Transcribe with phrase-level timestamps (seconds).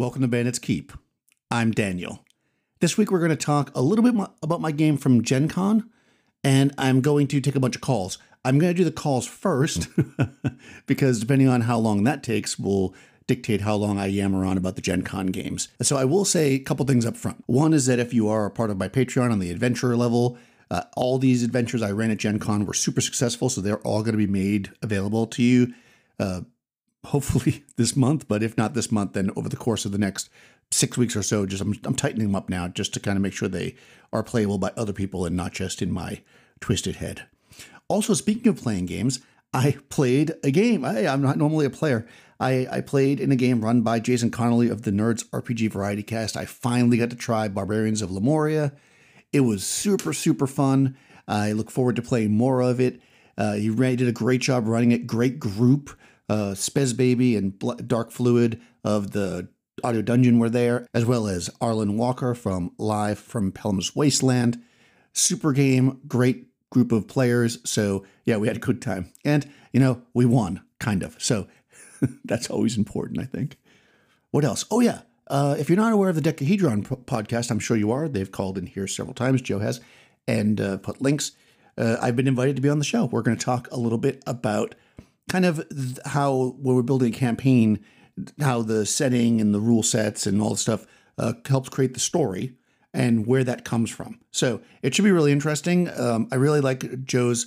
[0.00, 0.94] Welcome to Bandits Keep.
[1.50, 2.24] I'm Daniel.
[2.80, 5.46] This week we're going to talk a little bit mo- about my game from Gen
[5.46, 5.90] Con,
[6.42, 8.16] and I'm going to take a bunch of calls.
[8.42, 9.88] I'm going to do the calls first
[10.86, 12.94] because depending on how long that takes will
[13.26, 15.68] dictate how long I yammer on about the Gen Con games.
[15.82, 17.44] So I will say a couple things up front.
[17.44, 20.38] One is that if you are a part of my Patreon on the adventurer level,
[20.70, 24.00] uh, all these adventures I ran at Gen Con were super successful, so they're all
[24.00, 25.74] going to be made available to you.
[26.18, 26.40] Uh,
[27.06, 30.28] hopefully this month, but if not this month, then over the course of the next
[30.70, 33.22] six weeks or so, just I'm, I'm tightening them up now just to kind of
[33.22, 33.74] make sure they
[34.12, 36.20] are playable by other people and not just in my
[36.60, 37.26] twisted head.
[37.88, 39.20] Also, speaking of playing games,
[39.52, 40.84] I played a game.
[40.84, 42.06] I, I'm not normally a player.
[42.38, 46.02] I, I played in a game run by Jason Connolly of the Nerds RPG Variety
[46.02, 46.36] Cast.
[46.36, 48.72] I finally got to try Barbarians of Lemuria.
[49.32, 50.96] It was super, super fun.
[51.28, 53.00] I look forward to playing more of it.
[53.36, 55.06] Uh, he did a great job running it.
[55.06, 55.90] Great group.
[56.30, 57.58] Uh, Spez Baby and
[57.88, 59.48] Dark Fluid of the
[59.82, 64.62] Audio Dungeon were there, as well as Arlen Walker from Live from Pellam's Wasteland.
[65.12, 67.58] Super game, great group of players.
[67.68, 69.10] So, yeah, we had a good time.
[69.24, 71.16] And, you know, we won, kind of.
[71.18, 71.48] So,
[72.24, 73.56] that's always important, I think.
[74.30, 74.64] What else?
[74.70, 75.00] Oh, yeah.
[75.26, 78.06] Uh, if you're not aware of the Decahedron podcast, I'm sure you are.
[78.06, 79.80] They've called in here several times, Joe has,
[80.28, 81.32] and uh, put links.
[81.76, 83.06] Uh, I've been invited to be on the show.
[83.06, 84.76] We're going to talk a little bit about
[85.30, 85.66] kind of
[86.04, 87.78] how when we're building a campaign,
[88.40, 90.86] how the setting and the rule sets and all the stuff
[91.18, 92.56] uh, helps create the story
[92.92, 94.18] and where that comes from.
[94.32, 95.88] So it should be really interesting.
[95.96, 97.46] Um, I really like Joe's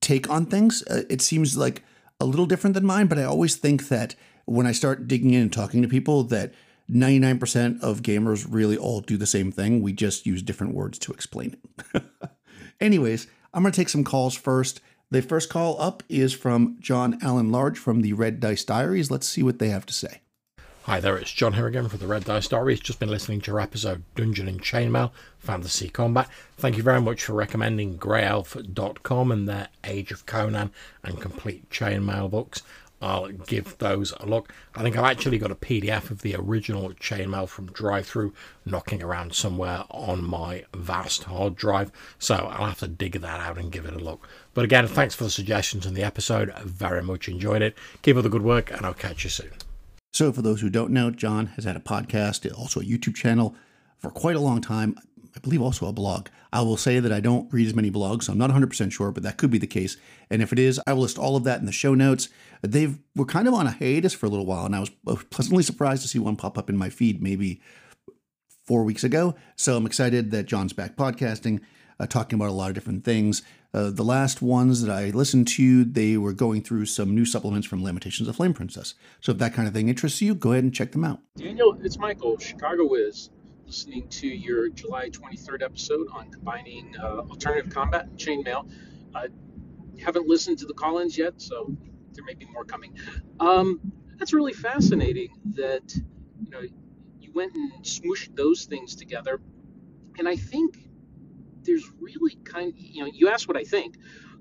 [0.00, 0.84] take on things.
[0.84, 1.82] Uh, it seems like
[2.20, 5.42] a little different than mine, but I always think that when I start digging in
[5.42, 6.54] and talking to people, that
[6.88, 9.82] 99% of gamers really all do the same thing.
[9.82, 11.56] We just use different words to explain
[11.94, 12.02] it.
[12.80, 14.80] Anyways, I'm going to take some calls first.
[15.12, 19.10] The first call up is from John Allen Large from the Red Dice Diaries.
[19.10, 20.20] Let's see what they have to say.
[20.84, 22.78] Hi there, it's John here again for the Red Dice Diaries.
[22.78, 26.28] Just been listening to your episode Dungeon and Chainmail Fantasy Combat.
[26.56, 30.70] Thank you very much for recommending GreyElf.com and their Age of Conan
[31.02, 32.62] and Complete Chainmail books.
[33.02, 34.52] I'll give those a look.
[34.76, 38.32] I think I've actually got a PDF of the original chainmail from DriveThru
[38.64, 43.58] knocking around somewhere on my vast hard drive, so I'll have to dig that out
[43.58, 44.28] and give it a look.
[44.52, 46.50] But again, thanks for the suggestions in the episode.
[46.50, 47.76] I very much enjoyed it.
[48.02, 49.52] Keep up the good work, and I'll catch you soon.
[50.12, 53.54] So, for those who don't know, John has had a podcast, also a YouTube channel
[53.98, 54.96] for quite a long time.
[55.36, 56.28] I believe also a blog.
[56.52, 59.12] I will say that I don't read as many blogs, so I'm not 100% sure,
[59.12, 59.96] but that could be the case.
[60.28, 62.28] And if it is, I will list all of that in the show notes.
[62.62, 64.90] They've were kind of on a hiatus for a little while, and I was
[65.30, 67.60] pleasantly surprised to see one pop up in my feed maybe
[68.70, 69.34] four weeks ago.
[69.56, 71.58] So I'm excited that John's back podcasting,
[71.98, 73.42] uh, talking about a lot of different things.
[73.74, 77.66] Uh, the last ones that I listened to, they were going through some new supplements
[77.66, 78.94] from Lamentations of Flame Princess.
[79.20, 81.18] So if that kind of thing interests you, go ahead and check them out.
[81.36, 83.30] Daniel, it's Michael, Chicago Wiz
[83.66, 88.70] listening to your July 23rd episode on combining uh, alternative combat and chainmail.
[89.16, 89.26] I
[90.00, 91.76] haven't listened to the call-ins yet, so
[92.12, 92.94] there may be more coming.
[93.40, 93.80] Um,
[94.16, 96.62] that's really fascinating that you know
[97.34, 99.40] went and smooshed those things together,
[100.18, 100.76] and I think
[101.62, 102.72] there's really kind.
[102.76, 103.96] You know, you asked what I think.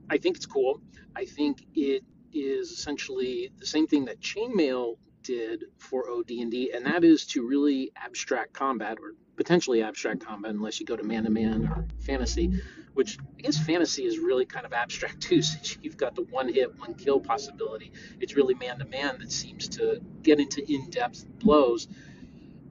[0.10, 0.82] I think it's cool.
[1.16, 7.04] I think it is essentially the same thing that chainmail did for OD&D, and that
[7.04, 11.86] is to really abstract combat or potentially abstract combat unless you go to man-to-man or
[12.02, 12.62] fantasy,
[12.94, 16.78] which I guess fantasy is really kind of abstract too, since you've got the one-hit,
[16.80, 17.92] one-kill possibility.
[18.20, 21.88] It's really man-to-man that seems to get into in-depth blows,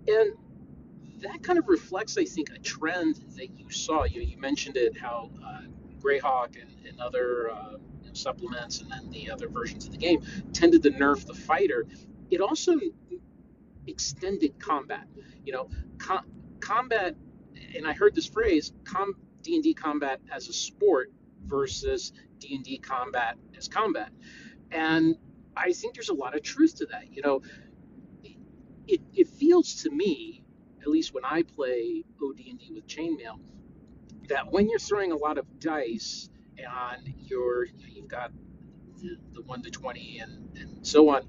[0.09, 0.33] and
[1.23, 4.05] that kind of reflects, I think, a trend that you saw.
[4.05, 5.63] You, you mentioned it, how uh,
[6.01, 9.99] Greyhawk and, and other uh, you know, supplements and then the other versions of the
[9.99, 11.87] game tended to nerf the fighter
[12.31, 12.79] it also
[13.87, 15.07] extended combat.
[15.45, 16.27] You know, com-
[16.61, 17.17] combat,
[17.77, 21.13] and I heard this phrase, com- D&D combat as a sport
[21.47, 24.11] versus D&D combat as combat.
[24.71, 25.17] And
[25.57, 27.13] I think there's a lot of truth to that.
[27.13, 27.43] You know,
[28.89, 30.43] it, it feels to me,
[30.81, 33.39] at least when I play OD&D with chainmail,
[34.29, 38.33] that when you're throwing a lot of dice and you're, you know, you've got
[39.01, 41.23] the, the 1 to 20 and, and so on,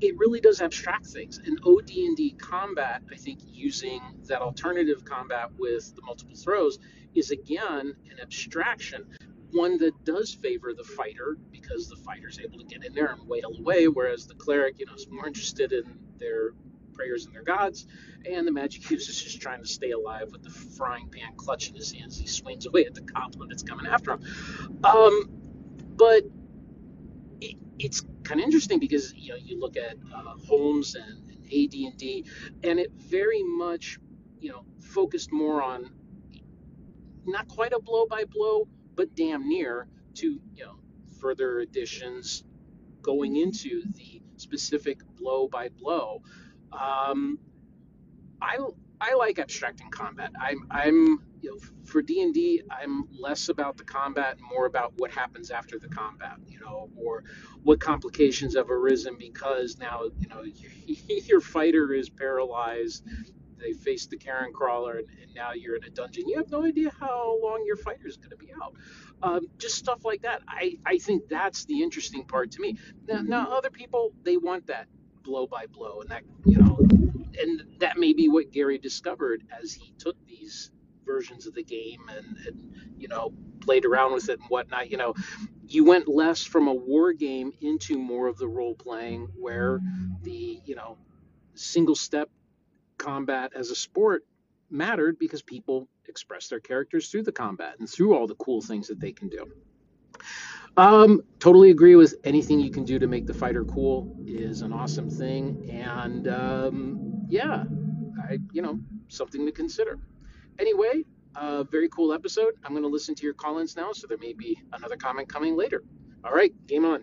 [0.00, 1.38] it really does abstract things.
[1.38, 6.78] And OD&D combat, I think, using that alternative combat with the multiple throws
[7.14, 9.06] is again an abstraction,
[9.52, 13.28] one that does favor the fighter because the fighter's able to get in there and
[13.28, 16.50] wail away, whereas the cleric, you know, is more interested in their
[16.92, 17.86] prayers and their gods,
[18.30, 21.68] and the magic user is just trying to stay alive with the frying pan clutch
[21.68, 22.14] in his hands.
[22.14, 24.20] As he swings away at the goblin that's coming after him.
[24.84, 25.30] Um,
[25.96, 26.24] but
[27.40, 31.44] it, it's kind of interesting because you know you look at uh, Holmes and, and
[31.46, 32.26] AD&D,
[32.64, 33.98] and it very much,
[34.40, 35.90] you know, focused more on
[37.26, 38.68] not quite a blow by blow,
[39.00, 40.74] but damn near to, you know,
[41.22, 42.44] further additions
[43.00, 46.22] going into the specific blow by blow.
[46.70, 47.38] Um,
[48.42, 48.58] I
[49.00, 50.32] I like abstracting combat.
[50.38, 54.92] I'm I'm you know for D and D I'm less about the combat, more about
[54.98, 56.36] what happens after the combat.
[56.46, 57.24] You know, or
[57.62, 60.44] what complications have arisen because now you know
[61.26, 63.02] your fighter is paralyzed.
[63.60, 66.28] They face the carrion crawler, and, and now you're in a dungeon.
[66.28, 68.74] You have no idea how long your fighter is going to be out.
[69.22, 70.42] Um, just stuff like that.
[70.48, 72.78] I, I think that's the interesting part to me.
[73.06, 74.86] Now, now other people they want that
[75.22, 76.78] blow by blow, and that you know
[77.38, 80.70] and that may be what Gary discovered as he took these
[81.04, 84.90] versions of the game and, and you know played around with it and whatnot.
[84.90, 85.14] You know,
[85.66, 89.80] you went less from a war game into more of the role playing, where
[90.22, 90.98] the you know
[91.54, 92.30] single step
[93.00, 94.24] combat as a sport
[94.70, 98.86] mattered because people express their characters through the combat and through all the cool things
[98.86, 99.44] that they can do.
[100.76, 104.72] Um, totally agree with anything you can do to make the fighter cool is an
[104.72, 107.64] awesome thing, and um, yeah,
[108.28, 109.98] I you know something to consider.
[110.58, 111.04] Anyway,
[111.34, 112.54] uh, very cool episode.
[112.64, 115.56] I'm going to listen to your call-ins now, so there may be another comment coming
[115.56, 115.82] later.
[116.24, 117.02] All right, game on.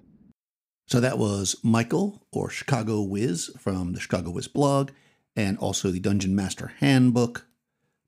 [0.88, 4.92] So that was Michael or Chicago Wiz from the Chicago Wiz blog,
[5.38, 7.46] and also the Dungeon Master Handbook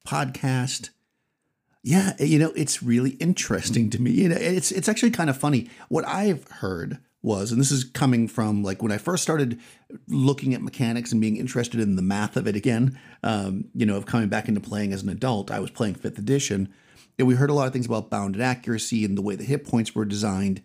[0.06, 0.90] podcast.
[1.84, 4.12] Yeah, you know, it's really interesting to me.
[4.12, 5.70] You know, it's it's actually kind of funny.
[5.88, 9.60] What I've heard was, and this is coming from like when I first started
[10.08, 13.96] looking at mechanics and being interested in the math of it again, um, you know,
[13.96, 15.52] of coming back into playing as an adult.
[15.52, 16.74] I was playing fifth edition,
[17.18, 19.66] and we heard a lot of things about bounded accuracy and the way the hit
[19.68, 20.62] points were designed.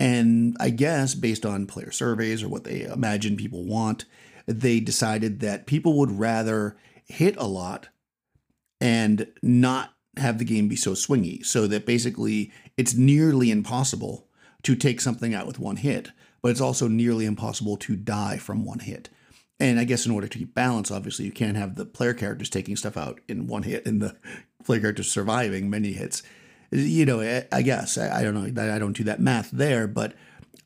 [0.00, 4.06] And I guess based on player surveys or what they imagine people want,
[4.46, 7.88] they decided that people would rather hit a lot
[8.80, 11.44] and not have the game be so swingy.
[11.44, 14.28] So that basically it's nearly impossible
[14.62, 16.10] to take something out with one hit,
[16.42, 19.08] but it's also nearly impossible to die from one hit.
[19.60, 22.50] And I guess in order to keep balance, obviously, you can't have the player characters
[22.50, 24.16] taking stuff out in one hit and the
[24.64, 26.22] player characters surviving many hits.
[26.70, 27.20] You know,
[27.52, 28.62] I guess I, don't know.
[28.62, 30.14] I don't do that math there, but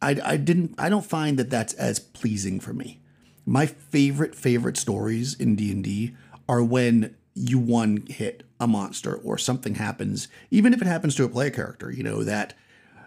[0.01, 0.75] I, I didn't.
[0.79, 3.01] I don't find that that's as pleasing for me.
[3.49, 6.15] My favorite favorite stories in D and D
[6.47, 11.25] are when you one hit a monster or something happens, even if it happens to
[11.25, 11.91] a player character.
[11.91, 12.53] You know that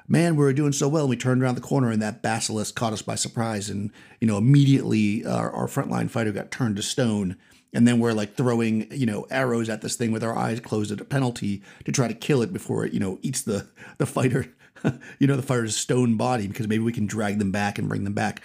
[0.07, 1.03] man, we were doing so well.
[1.03, 3.69] And we turned around the corner and that basilisk caught us by surprise.
[3.69, 7.37] And, you know, immediately uh, our, our frontline fighter got turned to stone.
[7.71, 10.91] And then we're like throwing, you know, arrows at this thing with our eyes closed
[10.91, 13.67] at a penalty to try to kill it before it, you know, eats the,
[13.99, 14.47] the fighter,
[15.19, 18.03] you know, the fighter's stone body because maybe we can drag them back and bring
[18.05, 18.41] them back.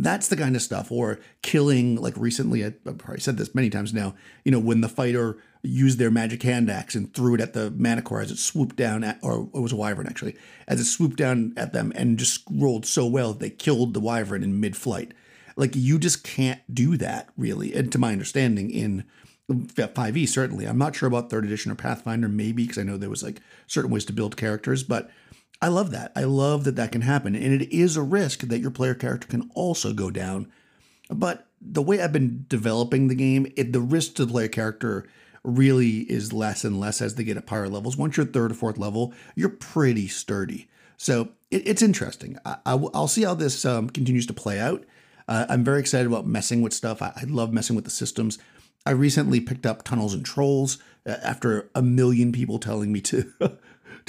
[0.00, 0.92] That's the kind of stuff.
[0.92, 4.14] Or killing, like recently, I, I've probably said this many times now,
[4.44, 7.70] you know, when the fighter used their magic hand axe and threw it at the
[7.72, 10.36] manticore as it swooped down at, or it was a wyvern actually,
[10.68, 14.00] as it swooped down at them and just rolled so well that they killed the
[14.00, 15.12] wyvern in mid flight.
[15.56, 17.74] Like you just can't do that really.
[17.74, 19.04] And to my understanding, in
[19.50, 23.10] 5e certainly, I'm not sure about third edition or Pathfinder, maybe because I know there
[23.10, 25.10] was like certain ways to build characters, but
[25.60, 26.12] I love that.
[26.14, 29.26] I love that that can happen, and it is a risk that your player character
[29.26, 30.50] can also go down.
[31.10, 35.08] But the way I've been developing the game, it, the risk to the player character
[35.42, 37.96] really is less and less as they get up higher levels.
[37.96, 40.68] Once you're third or fourth level, you're pretty sturdy.
[40.96, 42.38] So it, it's interesting.
[42.44, 44.84] I, will see how this um, continues to play out.
[45.26, 47.02] Uh, I'm very excited about messing with stuff.
[47.02, 48.38] I, I, love messing with the systems.
[48.86, 53.32] I recently picked up Tunnels and Trolls uh, after a million people telling me to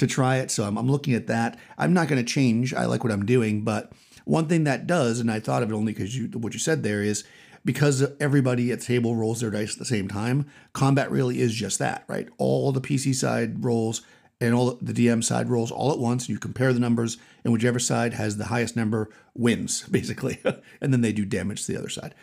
[0.00, 0.50] to try it.
[0.50, 1.58] So I'm, I'm looking at that.
[1.78, 2.72] I'm not going to change.
[2.74, 3.92] I like what I'm doing, but
[4.24, 6.82] one thing that does, and I thought of it only because you what you said
[6.82, 7.24] there is
[7.64, 11.78] because everybody at table rolls their dice at the same time, combat really is just
[11.78, 12.28] that, right?
[12.38, 14.00] All the PC side rolls
[14.40, 16.28] and all the DM side rolls all at once.
[16.28, 20.40] You compare the numbers, and whichever side has the highest number wins, basically.
[20.80, 22.14] and then they do damage to the other side.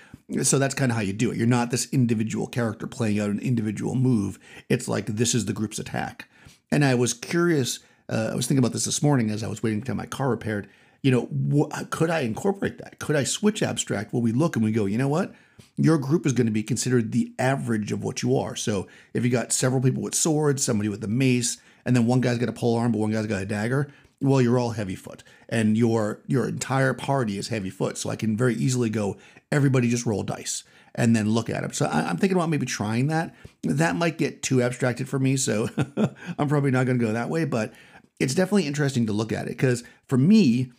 [0.42, 1.38] So that's kind of how you do it.
[1.38, 4.40] You're not this individual character playing out an individual move.
[4.68, 6.28] It's like this is the group's attack.
[6.72, 7.80] And I was curious.
[8.10, 10.06] Uh, I was thinking about this this morning as I was waiting to have my
[10.06, 10.70] car repaired
[11.02, 13.00] you know, wh- could I incorporate that?
[13.00, 15.34] Could I switch abstract where we look and we go, you know what?
[15.76, 18.56] Your group is going to be considered the average of what you are.
[18.56, 22.22] So if you got several people with swords, somebody with a mace, and then one
[22.22, 24.96] guy's got a pole arm, but one guy's got a dagger, well, you're all heavy
[24.96, 27.98] foot, and your your entire party is heavy foot.
[27.98, 29.18] So I can very easily go,
[29.52, 30.64] everybody just roll dice
[30.98, 31.72] and then look at them.
[31.72, 33.36] So I, am thinking about maybe trying that.
[33.64, 35.70] That might get too abstracted for me, so
[36.40, 37.46] I'm probably not going to go that way.
[37.46, 37.74] But
[38.20, 40.72] it's definitely interesting to look at it because for me,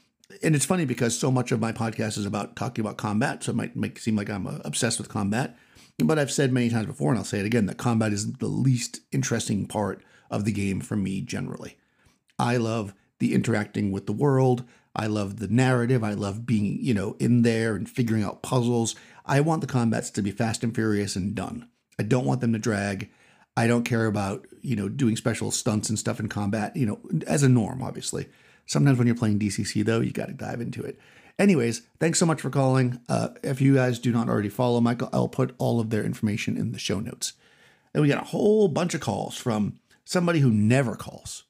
[0.43, 3.53] and it's funny because so much of my podcast is about talking about combat, so
[3.53, 5.57] it might make seem like I'm uh, obsessed with combat.
[5.99, 8.47] But I've said many times before, and I'll say it again, that combat is the
[8.47, 11.77] least interesting part of the game for me generally.
[12.39, 14.65] I love the interacting with the world.
[14.95, 16.03] I love the narrative.
[16.03, 18.95] I love being, you know, in there and figuring out puzzles.
[19.28, 21.68] I want the combats to be fast and furious and done.
[21.99, 23.11] I don't want them to drag.
[23.56, 27.00] I don't care about, you know, doing special stunts and stuff in combat, you know,
[27.26, 28.28] as a norm, obviously.
[28.66, 30.99] Sometimes when you're playing DCC, though, you got to dive into it.
[31.38, 33.00] Anyways, thanks so much for calling.
[33.08, 36.56] Uh, if you guys do not already follow Michael, I'll put all of their information
[36.56, 37.35] in the show notes.
[37.94, 41.44] And we got a whole bunch of calls from somebody who never calls.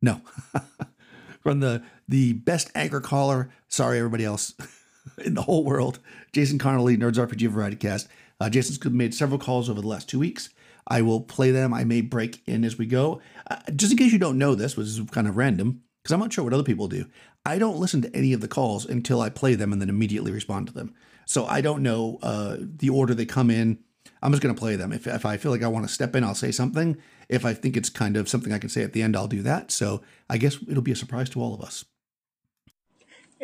[0.00, 0.20] No,
[1.40, 3.50] from the the best anchor caller.
[3.68, 4.54] Sorry, everybody else
[5.24, 5.98] in the whole world.
[6.32, 8.08] Jason Connolly, Nerds RPG Variety Cast.
[8.40, 10.50] Uh, Jason's made several calls over the last two weeks.
[10.86, 11.72] I will play them.
[11.72, 13.20] I may break in as we go.
[13.48, 16.20] Uh, just in case you don't know this, which is kind of random, because I'm
[16.20, 17.06] not sure what other people do.
[17.46, 20.32] I don't listen to any of the calls until I play them and then immediately
[20.32, 20.94] respond to them.
[21.24, 23.78] So I don't know uh, the order they come in.
[24.22, 24.92] I'm just going to play them.
[24.92, 26.96] If, if I feel like I want to step in, I'll say something.
[27.28, 29.42] If I think it's kind of something I can say at the end, I'll do
[29.42, 29.70] that.
[29.70, 31.84] So I guess it'll be a surprise to all of us.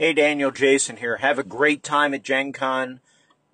[0.00, 1.16] Hey, Daniel, Jason here.
[1.16, 3.00] Have a great time at Gen Con.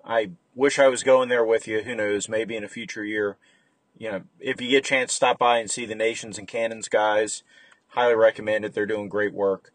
[0.05, 1.81] I wish I was going there with you.
[1.81, 2.29] Who knows?
[2.29, 3.37] Maybe in a future year.
[3.97, 6.87] You know, if you get a chance, stop by and see the Nations and Cannons
[6.87, 7.41] guys.
[7.87, 8.75] Highly recommend it.
[8.75, 9.73] They're doing great work.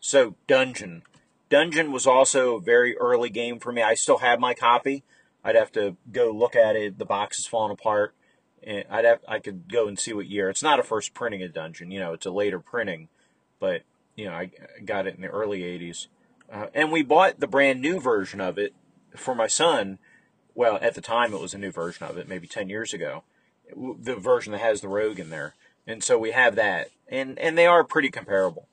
[0.00, 1.04] So, Dungeon.
[1.48, 3.80] Dungeon was also a very early game for me.
[3.80, 5.04] I still have my copy.
[5.44, 6.98] I'd have to go look at it.
[6.98, 8.16] The box is falling apart.
[8.64, 10.50] And I'd have I could go and see what year.
[10.50, 11.92] It's not a first printing of Dungeon.
[11.92, 13.10] You know, it's a later printing,
[13.60, 13.82] but
[14.18, 14.50] you know, I
[14.84, 16.08] got it in the early 80s.
[16.52, 18.74] Uh, and we bought the brand new version of it
[19.16, 19.98] for my son.
[20.56, 23.22] Well, at the time, it was a new version of it, maybe 10 years ago.
[23.76, 25.54] The version that has the rogue in there.
[25.86, 26.88] And so we have that.
[27.06, 28.66] And, and they are pretty comparable.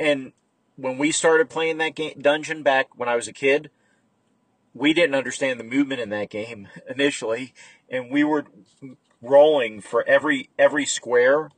[0.00, 0.32] And
[0.74, 3.70] when we started playing that game, dungeon back when I was a kid,
[4.74, 7.54] we didn't understand the movement in that game initially.
[7.88, 8.46] And we were
[9.22, 11.50] rolling for every, every square,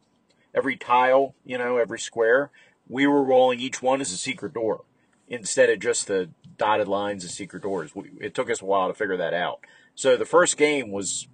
[0.55, 2.51] every tile, you know, every square
[2.89, 4.83] we were rolling each one as a secret door
[5.29, 7.95] instead of just the dotted lines of secret doors.
[7.95, 9.61] We, it took us a while to figure that out.
[9.95, 11.29] So the first game was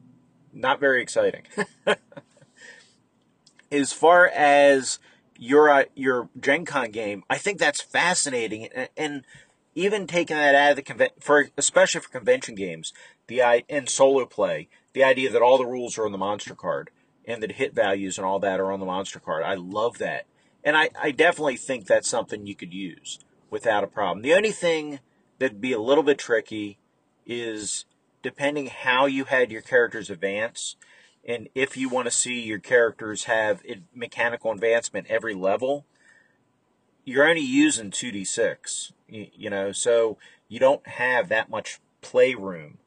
[0.53, 1.43] not very exciting.
[3.73, 4.99] as far as
[5.39, 9.25] your uh, your Gen Con game, I think that's fascinating, and, and
[9.75, 12.93] even taking that out of the convention, for especially for convention games,
[13.27, 16.91] the and solo play, the idea that all the rules are on the monster card
[17.27, 19.43] and that hit values and all that are on the monster card.
[19.43, 20.27] I love that.
[20.65, 23.19] And I, I definitely think that's something you could use
[23.51, 24.23] without a problem.
[24.23, 25.01] The only thing
[25.39, 26.79] that'd be a little bit tricky
[27.27, 27.85] is
[28.23, 30.77] depending how you had your characters advance
[31.27, 33.63] and if you want to see your characters have
[33.95, 35.87] mechanical advancement every level,
[37.05, 40.19] you're only using 2d6, you know, so
[40.49, 42.79] you don't have that much playroom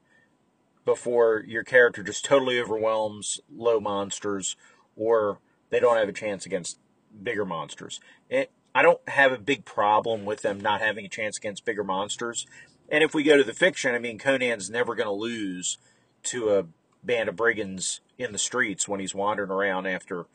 [0.86, 4.56] before your character just totally overwhelms low monsters
[4.96, 6.80] or they don't have a chance against
[7.24, 8.00] bigger monsters.
[8.30, 11.84] It, I don't have a big problem with them not having a chance against bigger
[11.84, 12.46] monsters.
[12.90, 15.78] And if we go to the fiction, I mean, Conan's never going to lose
[16.24, 16.66] to a
[17.04, 20.26] band of brigands in the streets when he's wandering around after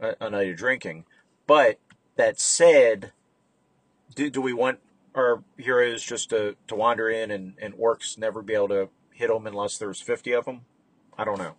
[0.00, 1.04] a, a night of drinking.
[1.46, 1.78] But
[2.16, 3.12] that said,
[4.14, 4.80] do, do we want
[5.14, 9.28] our heroes just to, to wander in and, and orcs never be able to hit
[9.28, 10.62] them unless there's 50 of them?
[11.16, 11.54] I don't know.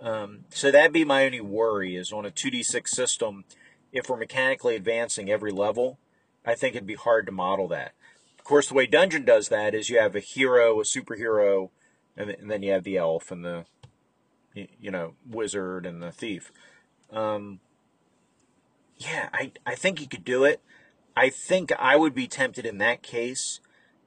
[0.00, 3.44] Um, so that'd be my only worry is on a 2d6 system
[3.92, 5.98] if we're mechanically advancing every level,
[6.44, 7.92] I think it'd be hard to model that.
[8.38, 11.70] Of course, the way Dungeon does that is you have a hero, a superhero,
[12.16, 13.64] and, then you have the elf and the,
[14.54, 16.50] you know, wizard and the thief.
[17.12, 17.60] Um,
[18.96, 20.60] yeah, I, I think you could do it.
[21.16, 23.60] I think I would be tempted in that case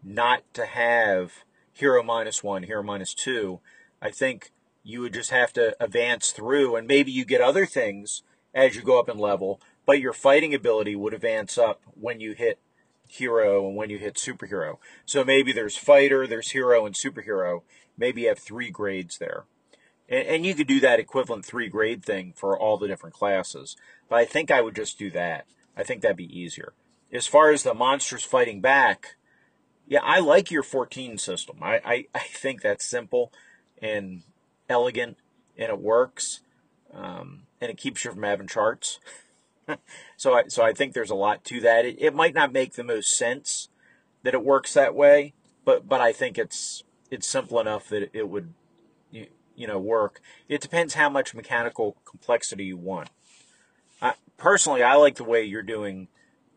[0.04, 3.60] not to have hero minus one, hero minus two.
[4.02, 4.52] I think
[4.84, 8.24] you would just have to advance through, and maybe you get other things
[8.54, 12.34] as you go up in level, but your fighting ability would advance up when you
[12.34, 12.60] hit
[13.08, 14.78] hero and when you hit superhero.
[15.06, 17.62] So maybe there's fighter, there's hero, and superhero.
[17.98, 19.46] Maybe you have three grades there.
[20.08, 23.76] And, and you could do that equivalent three grade thing for all the different classes.
[24.10, 25.46] But I think I would just do that.
[25.76, 26.74] I think that'd be easier.
[27.12, 29.16] As far as the monsters fighting back,
[29.88, 31.58] yeah, I like your 14 system.
[31.62, 33.34] I, I, I think that's simple
[33.82, 34.24] and
[34.70, 35.18] elegant
[35.58, 36.40] and it works.
[36.94, 39.00] Um, and it keeps you from having charts.
[40.18, 41.86] so I so I think there's a lot to that.
[41.86, 43.70] It, it might not make the most sense
[44.24, 45.34] that it works that way,
[45.66, 48.54] but but I think it's it's simple enough that it would
[49.12, 50.22] you, you know work.
[50.48, 53.10] It depends how much mechanical complexity you want.
[54.02, 56.08] I, personally, I like the way you're doing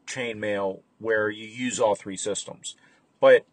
[0.07, 2.77] chainmail where you use all three systems.
[3.21, 3.47] But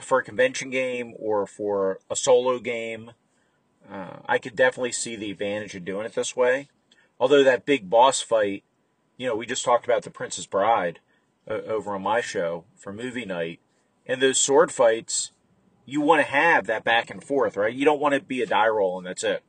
[0.00, 3.12] for a convention game or for a solo game,
[3.90, 6.68] uh, I could definitely see the advantage of doing it this way.
[7.18, 8.64] Although that big boss fight,
[9.20, 10.98] you know, we just talked about the Princess Bride
[11.46, 13.60] uh, over on my show for movie night,
[14.06, 15.32] and those sword fights,
[15.84, 17.74] you want to have that back and forth, right?
[17.74, 19.42] You don't want to be a die roll and that's it.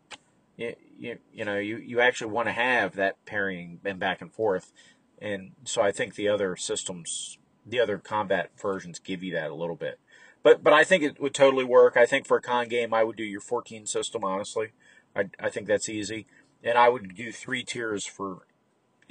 [0.57, 4.33] You, you, you know, you, you actually want to have that parrying and back and
[4.33, 4.73] forth.
[5.21, 9.55] And so I think the other systems, the other combat versions give you that a
[9.55, 9.99] little bit.
[10.43, 11.95] But but I think it would totally work.
[11.95, 14.71] I think for a con game, I would do your 14 system, honestly.
[15.15, 16.25] I, I think that's easy.
[16.61, 18.39] And I would do three tiers for,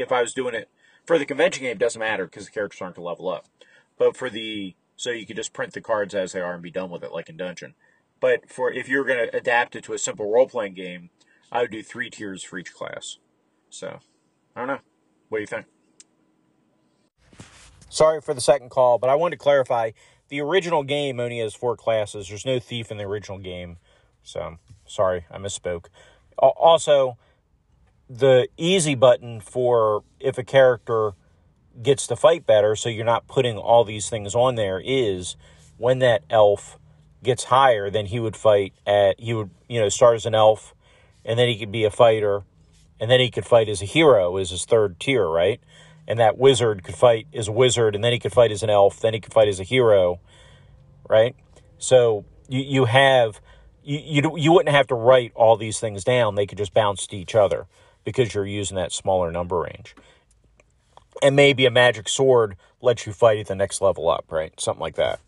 [0.00, 0.68] if I was doing it,
[1.04, 3.46] for the convention game, it doesn't matter because the characters aren't to level up.
[3.98, 6.70] But for the, so you could just print the cards as they are and be
[6.70, 7.74] done with it, like in Dungeon.
[8.20, 11.10] But for if you're going to adapt it to a simple role playing game,
[11.50, 13.18] I would do three tiers for each class.
[13.70, 13.98] So,
[14.54, 14.78] I don't know.
[15.28, 15.66] What do you think?
[17.88, 19.92] Sorry for the second call, but I wanted to clarify
[20.28, 22.28] the original game only has four classes.
[22.28, 23.78] There's no thief in the original game.
[24.22, 25.86] So, sorry, I misspoke.
[26.38, 27.18] Also,
[28.10, 31.12] the easy button for if a character
[31.80, 35.36] gets to fight better, so you're not putting all these things on there, is
[35.78, 36.78] when that elf
[37.22, 40.74] gets higher, then he would fight at, he would, you know, start as an elf,
[41.24, 42.42] and then he could be a fighter,
[42.98, 45.60] and then he could fight as a hero, as his third tier, right?
[46.10, 48.68] and that wizard could fight as a wizard, and then he could fight as an
[48.68, 50.18] elf, then he could fight as a hero,
[51.08, 51.36] right?
[51.78, 53.40] So you you have
[53.84, 57.06] you you you wouldn't have to write all these things down; they could just bounce
[57.06, 57.66] to each other
[58.04, 59.94] because you're using that smaller number range.
[61.22, 64.58] And maybe a magic sword lets you fight at the next level up, right?
[64.58, 65.20] Something like that.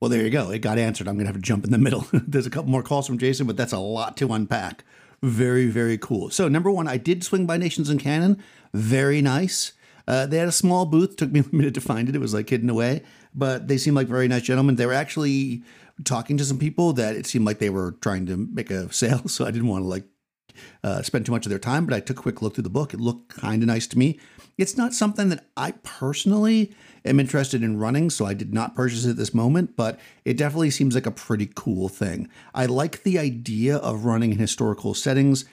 [0.00, 0.50] Well, there you go.
[0.50, 1.06] It got answered.
[1.06, 2.06] I'm going to have to jump in the middle.
[2.12, 4.84] There's a couple more calls from Jason, but that's a lot to unpack.
[5.22, 6.30] Very, very cool.
[6.30, 8.42] So, number one, I did swing by Nations and Cannon.
[8.74, 9.72] Very nice.
[10.08, 11.14] Uh, they had a small booth.
[11.14, 12.16] Took me a minute to find it.
[12.16, 14.74] It was like hidden away, but they seemed like very nice gentlemen.
[14.74, 15.62] They were actually
[16.04, 19.28] talking to some people that it seemed like they were trying to make a sale.
[19.28, 20.04] So I didn't want to like
[20.82, 22.70] uh, spend too much of their time, but I took a quick look through the
[22.70, 22.94] book.
[22.94, 24.18] It looked kind of nice to me.
[24.58, 26.74] It's not something that I personally
[27.04, 30.36] am interested in running, so I did not purchase it at this moment, but it
[30.36, 32.28] definitely seems like a pretty cool thing.
[32.54, 35.44] I like the idea of running in historical settings,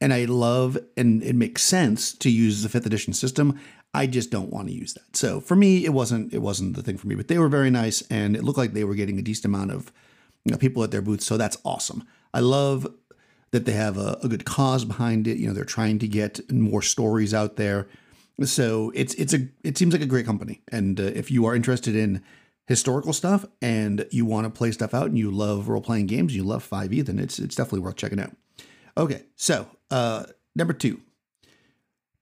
[0.00, 3.58] and I love, and it makes sense to use the fifth edition system.
[3.94, 5.16] I just don't want to use that.
[5.16, 7.14] So for me, it wasn't it wasn't the thing for me.
[7.14, 9.70] But they were very nice, and it looked like they were getting a decent amount
[9.70, 9.92] of
[10.44, 11.20] you know, people at their booth.
[11.20, 12.04] So that's awesome.
[12.34, 12.86] I love
[13.52, 15.36] that they have a, a, good cause behind it.
[15.36, 17.86] You know, they're trying to get more stories out there.
[18.42, 20.62] So it's it's a it seems like a great company.
[20.72, 22.22] And uh, if you are interested in
[22.66, 26.34] historical stuff and you want to play stuff out and you love role playing games,
[26.34, 28.34] you love 5e, then it's it's definitely worth checking out.
[28.96, 30.24] Okay, so uh,
[30.56, 31.00] number two,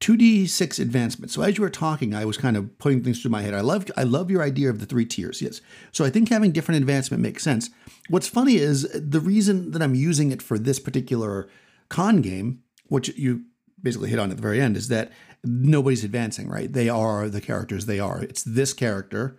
[0.01, 1.31] 2d6 advancement.
[1.31, 3.53] So as you were talking, I was kind of putting things through my head.
[3.53, 5.43] I love I love your idea of the three tiers.
[5.43, 5.61] Yes.
[5.93, 7.71] So I think having different advancement makes sense.
[8.09, 11.49] What's funny is the reason that I'm using it for this particular
[11.91, 13.45] con game, which you
[13.83, 15.13] basically hit on at the very end, is that
[15.45, 16.73] nobody's advancing, right?
[16.73, 18.23] They are the characters they are.
[18.23, 19.39] It's this character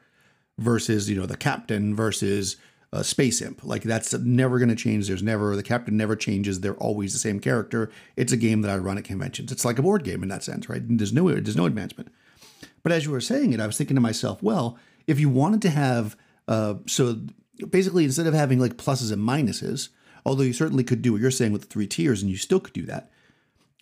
[0.57, 2.57] versus, you know, the captain versus
[2.93, 3.63] a space imp.
[3.63, 5.07] Like that's never going to change.
[5.07, 6.59] There's never the captain never changes.
[6.59, 7.89] They're always the same character.
[8.15, 9.51] It's a game that I run at conventions.
[9.51, 10.81] It's like a board game in that sense, right?
[10.85, 12.11] There's no there's no advancement.
[12.83, 14.77] But as you were saying it, I was thinking to myself, well,
[15.07, 17.21] if you wanted to have uh, so
[17.69, 19.89] basically instead of having like pluses and minuses,
[20.25, 22.59] although you certainly could do what you're saying with the three tiers, and you still
[22.59, 23.09] could do that.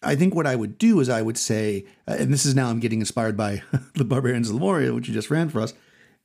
[0.02, 2.70] I think what I would do is I would say, uh, and this is now
[2.70, 3.64] I'm getting inspired by
[3.96, 5.74] the Barbarians of Lemuria, which you just ran for us,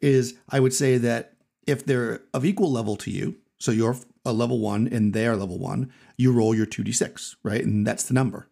[0.01, 1.34] is I would say that
[1.67, 5.59] if they're of equal level to you, so you're a level one and they're level
[5.59, 7.65] one, you roll your 2d6, right?
[7.65, 8.49] And that's the number.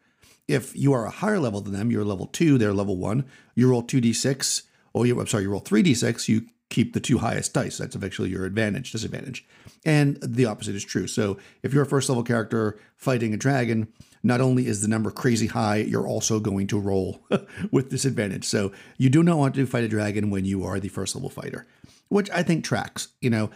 [0.49, 3.71] If you are a higher level than them, you're level two, they're level one, you
[3.71, 7.79] roll 2d6, or you, I'm sorry, you roll 3d6, you keep the two highest dice.
[7.79, 9.47] That's eventually your advantage, disadvantage.
[9.85, 11.07] And the opposite is true.
[11.07, 13.89] So if you're a first level character fighting a dragon,
[14.23, 17.21] not only is the number crazy high, you're also going to roll
[17.71, 18.45] with disadvantage.
[18.45, 21.31] So you do not want to fight a dragon when you are the first level
[21.31, 21.67] fighter
[22.13, 23.09] which I think tracks.
[23.21, 23.51] You know,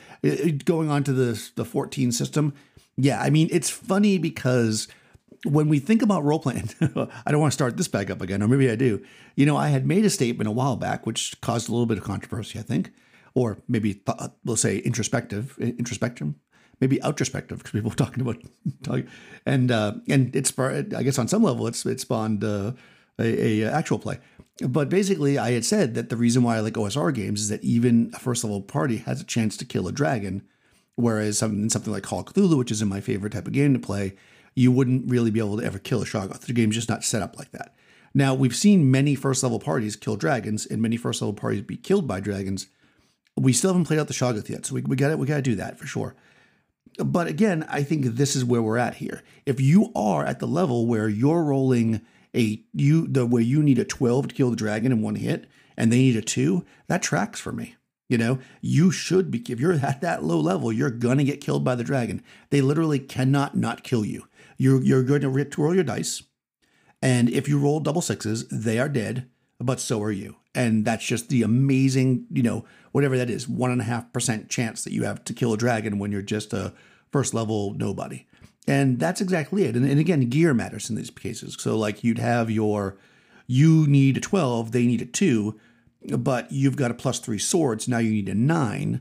[0.64, 2.54] going on to the the 14 system,
[2.96, 4.88] yeah, I mean it's funny because
[5.44, 8.42] when we think about role playing, I don't want to start this back up again,
[8.42, 9.04] or maybe I do.
[9.36, 11.98] You know, I had made a statement a while back which caused a little bit
[11.98, 12.92] of controversy, I think,
[13.34, 16.36] or maybe th- we'll say introspective, introspection,
[16.80, 18.38] maybe outrospective because people were talking about
[18.82, 19.08] talking,
[19.44, 22.72] and uh, and it's I guess on some level it's it spawned uh,
[23.18, 24.18] a, a uh, actual play.
[24.66, 27.62] But basically, I had said that the reason why I like OSR games is that
[27.62, 30.42] even a first level party has a chance to kill a dragon,
[30.94, 33.78] whereas something, something like Call of Cthulhu, which isn't my favorite type of game to
[33.78, 34.16] play,
[34.54, 36.40] you wouldn't really be able to ever kill a Shoggoth.
[36.40, 37.74] The game's just not set up like that.
[38.14, 41.76] Now, we've seen many first level parties kill dragons and many first level parties be
[41.76, 42.68] killed by dragons.
[43.36, 45.42] We still haven't played out the Shoggoth yet, so we, we got we got to
[45.42, 46.14] do that for sure.
[46.98, 49.22] But again, I think this is where we're at here.
[49.44, 52.00] If you are at the level where you're rolling
[52.36, 55.46] a you the where you need a 12 to kill the dragon in one hit
[55.76, 57.76] and they need a 2, that tracks for me.
[58.08, 61.64] You know, you should be if you're at that low level, you're gonna get killed
[61.64, 62.22] by the dragon.
[62.50, 64.28] They literally cannot not kill you.
[64.56, 66.22] You're you're going to roll your dice.
[67.02, 70.36] And if you roll double sixes, they are dead, but so are you.
[70.54, 74.48] And that's just the amazing, you know, whatever that is, one and a half percent
[74.48, 76.72] chance that you have to kill a dragon when you're just a
[77.12, 78.26] first level nobody.
[78.66, 79.76] And that's exactly it.
[79.76, 81.56] And, and again, gear matters in these cases.
[81.58, 82.96] So, like, you'd have your,
[83.46, 85.58] you need a 12, they need a 2,
[86.18, 89.00] but you've got a plus 3 swords, now you need a 9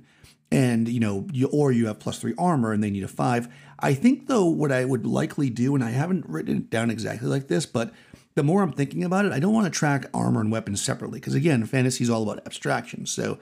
[0.51, 3.47] and you know you, or you have plus three armor and they need a five
[3.79, 7.27] i think though what i would likely do and i haven't written it down exactly
[7.27, 7.91] like this but
[8.35, 11.19] the more i'm thinking about it i don't want to track armor and weapons separately
[11.19, 13.39] because again fantasy is all about abstraction so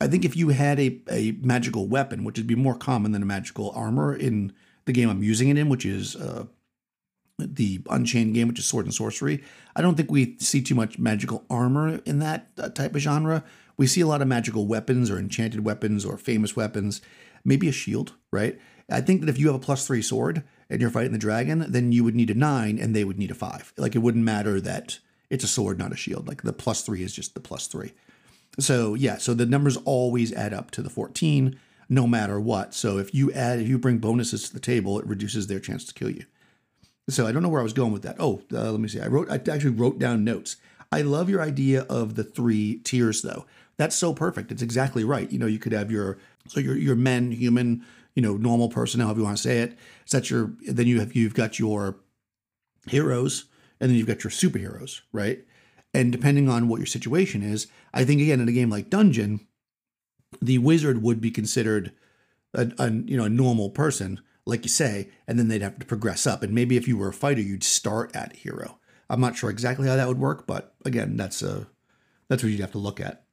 [0.00, 3.22] i think if you had a, a magical weapon which would be more common than
[3.22, 4.52] a magical armor in
[4.88, 6.44] the game i'm using it in which is uh,
[7.38, 9.42] the Unchained game, which is sword and sorcery.
[9.76, 13.44] I don't think we see too much magical armor in that uh, type of genre.
[13.76, 17.00] We see a lot of magical weapons or enchanted weapons or famous weapons,
[17.44, 18.58] maybe a shield, right?
[18.90, 21.64] I think that if you have a plus three sword and you're fighting the dragon,
[21.68, 23.72] then you would need a nine and they would need a five.
[23.76, 24.98] Like it wouldn't matter that
[25.30, 26.26] it's a sword, not a shield.
[26.26, 27.92] Like the plus three is just the plus three.
[28.58, 32.74] So yeah, so the numbers always add up to the 14 no matter what.
[32.74, 35.84] So if you add, if you bring bonuses to the table, it reduces their chance
[35.86, 36.24] to kill you.
[37.08, 38.16] So I don't know where I was going with that.
[38.18, 39.00] Oh, uh, let me see.
[39.00, 40.56] I wrote, I actually wrote down notes.
[40.92, 43.46] I love your idea of the three tiers though.
[43.76, 44.50] That's so perfect.
[44.50, 45.30] It's exactly right.
[45.30, 49.00] You know, you could have your so your your men, human, you know, normal person,
[49.00, 49.78] however you want to say it.
[50.04, 51.96] So that's your then you have you've got your
[52.86, 53.44] heroes
[53.80, 55.44] and then you've got your superheroes, right?
[55.94, 59.46] And depending on what your situation is, I think again in a game like Dungeon,
[60.40, 61.92] the wizard would be considered
[62.54, 65.86] a, a you know a normal person, like you say, and then they'd have to
[65.86, 66.42] progress up.
[66.42, 68.78] And maybe if you were a fighter, you'd start at hero.
[69.10, 71.66] I'm not sure exactly how that would work, but again, that's a
[72.28, 73.24] that's what you'd have to look at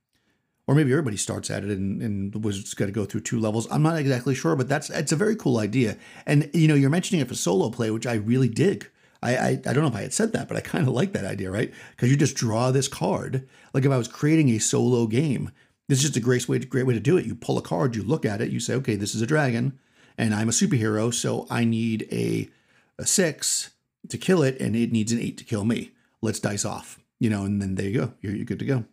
[0.67, 3.39] or maybe everybody starts at it and, and the wizard's got to go through two
[3.39, 3.67] levels.
[3.69, 5.97] I'm not exactly sure, but that's it's a very cool idea.
[6.25, 8.89] And you know, you're mentioning it for solo play, which I really dig.
[9.21, 11.13] I, I, I don't know if I had said that, but I kind of like
[11.13, 11.73] that idea, right?
[11.91, 13.47] Because you just draw this card.
[13.73, 15.51] Like if I was creating a solo game,
[15.87, 17.25] this is just a great way to great way to do it.
[17.25, 19.79] You pull a card, you look at it, you say, okay, this is a dragon,
[20.17, 22.49] and I'm a superhero, so I need a
[22.97, 23.71] a six
[24.09, 25.91] to kill it, and it needs an eight to kill me.
[26.21, 28.13] Let's dice off, you know, and then there you go.
[28.21, 28.85] You're, you're good to go.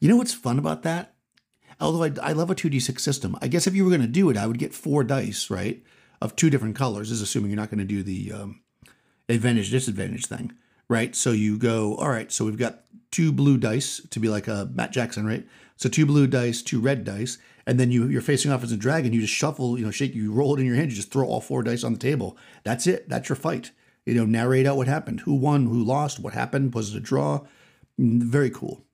[0.00, 1.14] You know what's fun about that?
[1.80, 4.30] Although I, I love a 2d6 system, I guess if you were going to do
[4.30, 5.82] it, I would get four dice, right?
[6.20, 8.60] Of two different colors, is assuming you're not going to do the um,
[9.28, 10.52] advantage disadvantage thing,
[10.88, 11.14] right?
[11.14, 14.70] So you go, all right, so we've got two blue dice to be like a
[14.72, 15.46] Matt Jackson, right?
[15.76, 18.76] So two blue dice, two red dice, and then you you're facing off as a
[18.76, 19.12] dragon.
[19.12, 21.26] You just shuffle, you know, shake, you roll it in your hand, you just throw
[21.26, 22.36] all four dice on the table.
[22.64, 23.08] That's it.
[23.08, 23.72] That's your fight.
[24.04, 27.00] You know, narrate out what happened, who won, who lost, what happened, was it a
[27.00, 27.40] draw?
[28.00, 28.84] Mm, very cool.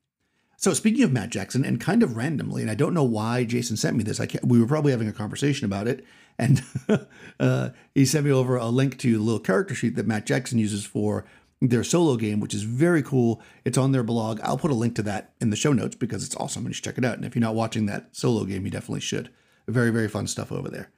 [0.56, 3.76] So speaking of Matt Jackson, and kind of randomly, and I don't know why Jason
[3.76, 4.20] sent me this.
[4.20, 6.04] I we were probably having a conversation about it,
[6.38, 6.62] and
[7.40, 10.58] uh, he sent me over a link to the little character sheet that Matt Jackson
[10.58, 11.24] uses for
[11.68, 13.40] their solo game, which is very cool.
[13.64, 14.40] It's on their blog.
[14.42, 16.74] I'll put a link to that in the show notes because it's awesome and you
[16.74, 17.16] should check it out.
[17.16, 19.30] And if you're not watching that solo game, you definitely should.
[19.68, 20.90] Very, very fun stuff over there.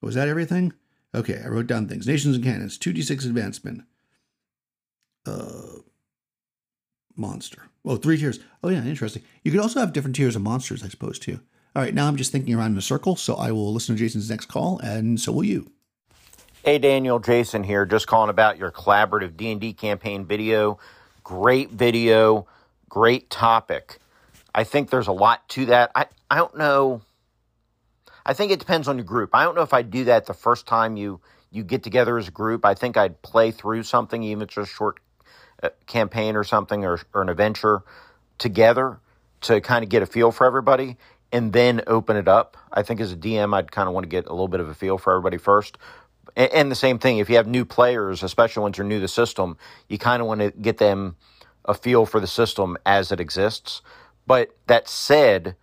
[0.00, 0.74] Was that everything?
[1.14, 2.06] Okay, I wrote down things.
[2.06, 3.84] Nations and Cannons, 2d6 advancement.
[5.24, 5.80] Uh,
[7.16, 7.68] monster.
[7.84, 8.40] Oh, three tiers.
[8.62, 9.22] Oh, yeah, interesting.
[9.42, 11.40] You could also have different tiers of monsters, I suppose, too.
[11.74, 13.98] All right, now I'm just thinking around in a circle, so I will listen to
[13.98, 15.70] Jason's next call, and so will you.
[16.64, 20.78] Hey, Daniel, Jason here, just calling about your collaborative D&D campaign video.
[21.24, 22.46] Great video,
[22.88, 23.98] great topic.
[24.54, 25.90] I think there's a lot to that.
[25.96, 27.02] I, I don't know.
[28.24, 29.30] I think it depends on your group.
[29.32, 31.20] I don't know if I'd do that the first time you
[31.50, 32.64] you get together as a group.
[32.64, 35.00] I think I'd play through something, even if it's just short
[35.64, 37.82] uh, campaign or something or, or an adventure
[38.38, 39.00] together
[39.40, 40.96] to kind of get a feel for everybody
[41.32, 42.56] and then open it up.
[42.72, 44.68] I think as a DM, I'd kind of want to get a little bit of
[44.68, 45.78] a feel for everybody first.
[46.34, 49.08] And, the same thing, if you have new players, especially once you're new to the
[49.08, 51.16] system, you kind of want to get them
[51.64, 53.82] a feel for the system as it exists.
[54.26, 55.56] But that said,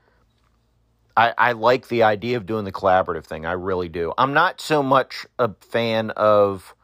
[1.18, 3.46] I, I like the idea of doing the collaborative thing.
[3.46, 4.14] I really do.
[4.18, 6.76] I'm not so much a fan of,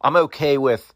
[0.00, 0.92] I'm okay with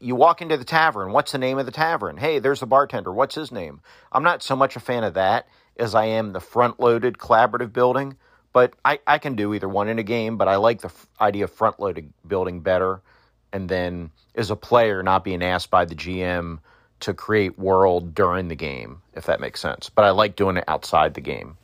[0.00, 1.12] you walk into the tavern.
[1.12, 2.18] What's the name of the tavern?
[2.18, 3.12] Hey, there's the bartender.
[3.12, 3.80] What's his name?
[4.12, 5.48] I'm not so much a fan of that
[5.78, 8.16] as I am the front loaded collaborative building,
[8.52, 11.06] but I, I can do either one in a game, but I like the f-
[11.20, 13.02] idea of front loaded building better
[13.52, 16.58] and then as a player not being asked by the GM
[17.00, 19.88] to create world during the game, if that makes sense.
[19.88, 21.56] But I like doing it outside the game,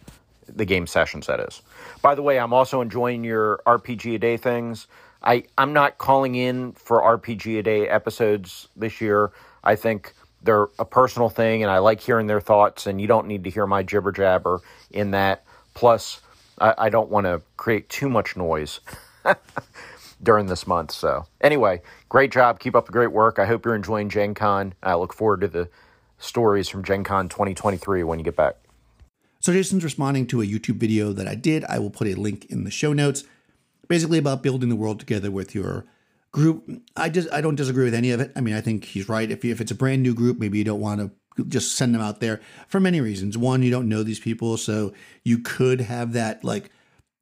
[0.48, 1.62] the game sessions, that is.
[2.02, 4.86] By the way, I'm also enjoying your RPG a day things.
[5.22, 9.32] I, I'm not calling in for RPG a day episodes this year.
[9.64, 13.26] I think they're a personal thing, and I like hearing their thoughts, and you don't
[13.26, 15.44] need to hear my jibber jabber in that.
[15.72, 16.20] Plus,
[16.58, 18.80] I, I don't want to create too much noise.
[20.24, 20.90] during this month.
[20.90, 22.58] So, anyway, great job.
[22.58, 23.38] Keep up the great work.
[23.38, 24.74] I hope you're enjoying Gen Con.
[24.82, 25.68] I look forward to the
[26.18, 28.56] stories from Gen Con 2023 when you get back.
[29.40, 31.64] So, Jason's responding to a YouTube video that I did.
[31.64, 33.24] I will put a link in the show notes.
[33.86, 35.84] Basically, about building the world together with your
[36.32, 36.68] group.
[36.96, 38.32] I just I don't disagree with any of it.
[38.34, 39.30] I mean, I think he's right.
[39.30, 41.10] If if it's a brand new group, maybe you don't want to
[41.48, 43.36] just send them out there for many reasons.
[43.36, 44.92] One, you don't know these people, so
[45.24, 46.70] you could have that like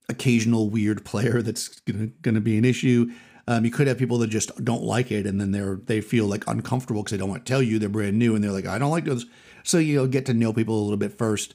[0.09, 3.11] occasional weird player that's going to be an issue.
[3.49, 6.27] Um, you could have people that just don't like it, and then they're they feel
[6.27, 8.67] like uncomfortable because they don't want to tell you they're brand new, and they're like,
[8.67, 9.25] I don't like this.
[9.65, 11.55] So you know, get to know people a little bit first,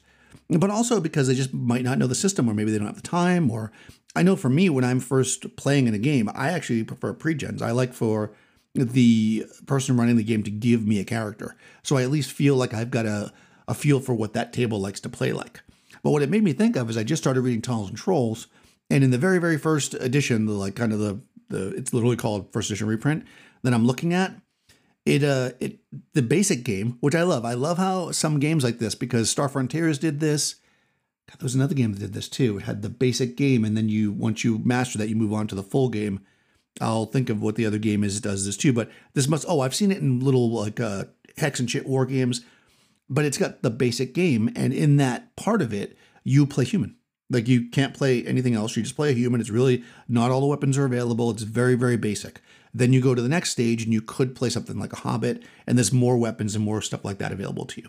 [0.50, 2.96] but also because they just might not know the system, or maybe they don't have
[2.96, 3.50] the time.
[3.50, 3.72] Or
[4.14, 7.62] I know for me, when I'm first playing in a game, I actually prefer pre-gens.
[7.62, 8.32] I like for
[8.84, 12.56] the person running the game to give me a character, so I at least feel
[12.56, 13.32] like I've got a
[13.66, 15.60] a feel for what that table likes to play like.
[16.02, 18.46] But what it made me think of is I just started reading Tunnels and Trolls,
[18.90, 22.16] and in the very, very first edition, the like kind of the the it's literally
[22.16, 23.24] called first edition reprint
[23.62, 24.34] that I'm looking at,
[25.04, 25.78] it uh it
[26.14, 27.44] the basic game, which I love.
[27.44, 30.56] I love how some games like this because Star Frontiers did this.
[31.28, 32.58] God, there was another game that did this too.
[32.58, 35.46] It had the basic game, and then you once you master that, you move on
[35.48, 36.20] to the full game.
[36.80, 38.72] I'll think of what the other game is does this too.
[38.72, 41.04] But this must oh, I've seen it in little like uh
[41.36, 42.44] hex and shit war games
[43.08, 44.50] but it's got the basic game.
[44.54, 46.96] And in that part of it, you play human.
[47.30, 48.76] Like you can't play anything else.
[48.76, 49.40] You just play a human.
[49.40, 51.30] It's really not all the weapons are available.
[51.30, 52.40] It's very, very basic.
[52.72, 55.42] Then you go to the next stage and you could play something like a hobbit,
[55.66, 57.88] and there's more weapons and more stuff like that available to you.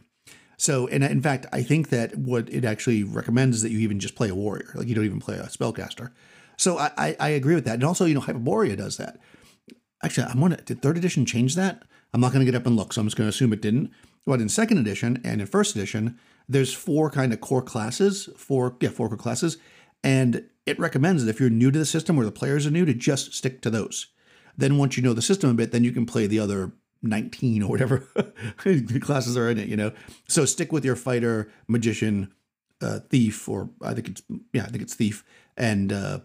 [0.58, 3.99] So, and in fact, I think that what it actually recommends is that you even
[3.99, 6.12] just play a warrior, like you don't even play a spellcaster.
[6.60, 7.76] So I, I, I agree with that.
[7.76, 9.17] And also, you know, Hyperborea does that.
[10.04, 11.84] Actually, I'm wondering, did third edition change that?
[12.13, 13.62] I'm not going to get up and look, so I'm just going to assume it
[13.62, 13.91] didn't.
[14.26, 16.19] But in second edition and in first edition,
[16.50, 19.58] there's four kind of core classes, four yeah, four core classes,
[20.04, 22.86] and it recommends that if you're new to the system or the players are new,
[22.86, 24.08] to just stick to those.
[24.58, 27.63] Then once you know the system a bit, then you can play the other 19
[27.63, 28.00] or whatever
[29.02, 29.93] classes are in it, you know.
[30.28, 32.34] So stick with your fighter, magician,
[32.82, 35.24] uh, thief, or I think it's yeah, I think it's thief
[35.56, 36.19] and uh,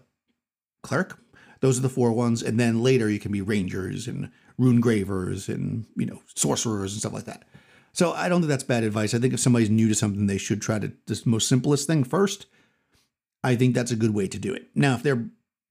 [0.85, 1.13] cleric.
[1.61, 5.49] Those are the four ones, and then later you can be rangers and rune gravers
[5.49, 7.43] and you know sorcerers and stuff like that.
[7.93, 9.13] So I don't think that's bad advice.
[9.13, 12.03] I think if somebody's new to something, they should try to the most simplest thing
[12.03, 12.45] first.
[13.43, 14.67] I think that's a good way to do it.
[14.75, 15.13] Now, if they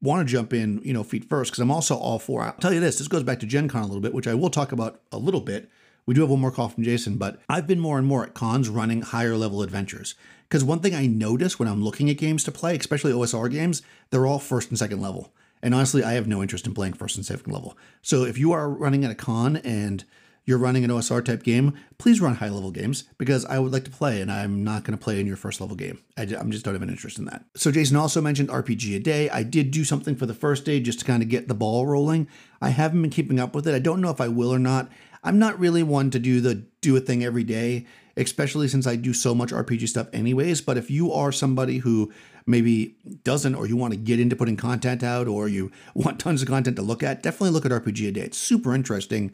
[0.01, 2.43] want to jump in, you know, feet first, because I'm also all for.
[2.43, 2.99] I'll tell you this.
[2.99, 5.19] This goes back to Gen Con a little bit, which I will talk about a
[5.19, 5.69] little bit.
[6.07, 8.35] We do have one more call from Jason, but I've been more and more at
[8.35, 10.15] cons running higher level adventures.
[10.49, 13.83] Because one thing I notice when I'm looking at games to play, especially OSR games,
[14.11, 15.33] they're all first and second level.
[15.63, 17.77] And honestly, I have no interest in playing first and second level.
[18.03, 20.05] So if you are running at a con and
[20.45, 23.85] you're running an OSR type game, please run high level games because I would like
[23.85, 26.01] to play and I'm not going to play in your first level game.
[26.19, 27.45] I, am just don't have an interest in that.
[27.57, 29.31] So Jason also mentioned RPG a day.
[29.31, 31.87] I did do something for the first day just to kind of get the ball
[31.87, 32.29] rolling.
[32.61, 33.75] I haven't been keeping up with it.
[33.75, 34.91] I don't know if I will or not.
[35.23, 38.97] I'm not really one to do the do a thing every day, especially since I
[38.97, 40.61] do so much RPG stuff anyways.
[40.61, 42.13] But if you are somebody who
[42.47, 46.43] maybe doesn't, or you want to get into putting content out, or you want tons
[46.43, 48.21] of content to look at, definitely look at RPG a day.
[48.23, 49.33] It's super interesting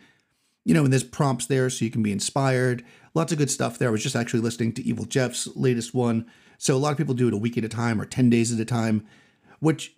[0.64, 2.84] you know, and there's prompts there so you can be inspired.
[3.14, 3.88] Lots of good stuff there.
[3.88, 6.26] I was just actually listening to Evil Jeff's latest one.
[6.58, 8.52] So a lot of people do it a week at a time or 10 days
[8.52, 9.06] at a time,
[9.60, 9.96] which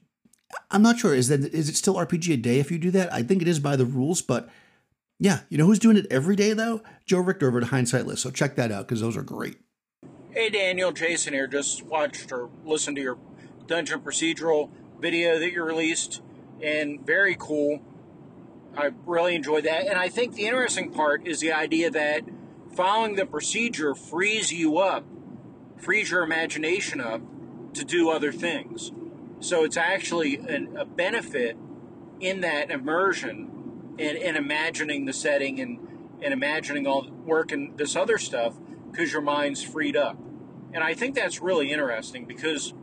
[0.70, 1.14] I'm not sure.
[1.14, 3.12] Is that is it still RPG a day if you do that?
[3.12, 4.48] I think it is by the rules, but
[5.22, 6.82] yeah, you know who's doing it every day though?
[7.06, 8.18] Joe Richter over at Hindsightless.
[8.18, 9.56] So check that out because those are great.
[10.32, 11.46] Hey Daniel, Jason here.
[11.46, 13.18] Just watched or listened to your
[13.68, 16.22] dungeon procedural video that you released,
[16.60, 17.82] and very cool.
[18.76, 19.86] I really enjoyed that.
[19.86, 22.22] And I think the interesting part is the idea that
[22.74, 25.04] following the procedure frees you up,
[25.76, 27.20] frees your imagination up
[27.74, 28.90] to do other things.
[29.38, 31.56] So it's actually an, a benefit
[32.18, 33.51] in that immersion
[34.02, 35.78] and, and imagining the setting and,
[36.22, 38.58] and imagining all the work and this other stuff
[38.90, 40.18] because your mind's freed up.
[40.74, 42.74] And I think that's really interesting because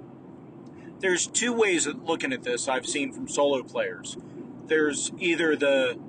[1.00, 4.18] there's two ways of looking at this I've seen from solo players
[4.70, 6.00] there's either the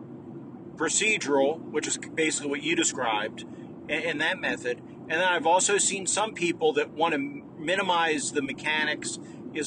[0.76, 3.44] procedural, which is basically what you described,
[3.88, 8.42] in that method, and then I've also seen some people that want to minimize the
[8.42, 9.18] mechanics,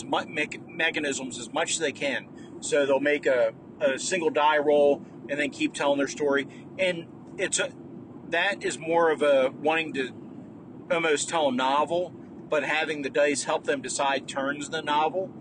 [0.05, 2.27] much me- mechanisms as much as they can.
[2.61, 6.47] So they'll make a, a single die roll and then keep telling their story.
[6.77, 7.05] And
[7.37, 7.71] it's a
[8.29, 10.09] that is more of a wanting to
[10.91, 12.09] almost tell a novel,
[12.49, 15.31] but having the dice help them decide turns the novel.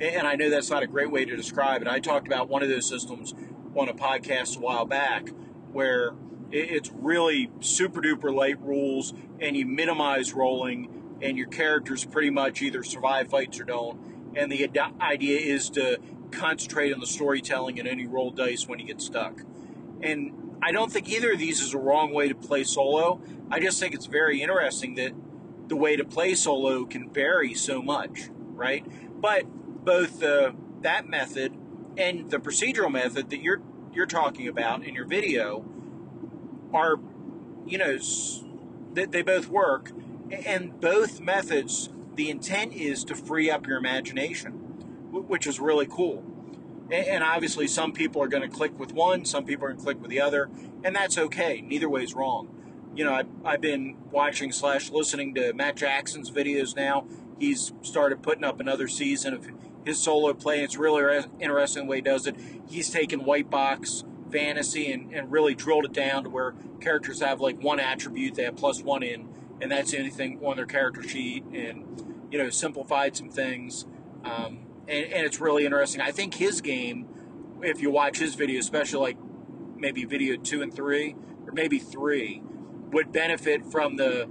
[0.00, 1.88] And I know that's not a great way to describe it.
[1.88, 3.34] I talked about one of those systems
[3.74, 5.30] on a podcast a while back
[5.72, 6.12] where
[6.50, 12.60] it's really super duper light rules and you minimize rolling and your characters pretty much
[12.60, 13.98] either survive fights or don't.
[14.36, 14.68] And the
[15.00, 15.98] idea is to
[16.32, 19.42] concentrate on the storytelling and any roll dice when you get stuck.
[20.02, 23.20] And I don't think either of these is a wrong way to play solo.
[23.50, 25.12] I just think it's very interesting that
[25.68, 28.84] the way to play solo can vary so much, right?
[29.20, 29.44] But
[29.84, 31.56] both the that method
[31.96, 33.60] and the procedural method that you're
[33.92, 35.64] you're talking about in your video
[36.72, 36.96] are,
[37.66, 37.98] you know,
[38.92, 39.92] they, they both work,
[40.30, 41.90] and both methods.
[42.14, 44.61] The intent is to free up your imagination,
[45.12, 46.24] which is really cool.
[46.90, 49.84] And obviously, some people are going to click with one, some people are going to
[49.84, 50.50] click with the other,
[50.84, 51.62] and that's okay.
[51.62, 52.48] Neither way is wrong.
[52.94, 57.06] You know, I, I've been watching slash listening to Matt Jackson's videos now.
[57.38, 59.48] He's started putting up another season of
[59.86, 60.62] his solo play.
[60.62, 62.36] It's really interesting the way he does it.
[62.68, 67.40] He's taken white box fantasy and, and really drilled it down to where characters have
[67.40, 69.28] like one attribute they have plus one in,
[69.60, 73.86] and that's anything on their character sheet, and you know simplified some things.
[74.24, 76.00] Um, and, and it's really interesting.
[76.00, 77.08] I think his game,
[77.62, 79.18] if you watch his video, especially like
[79.76, 82.42] maybe video two and three, or maybe three,
[82.92, 84.28] would benefit from the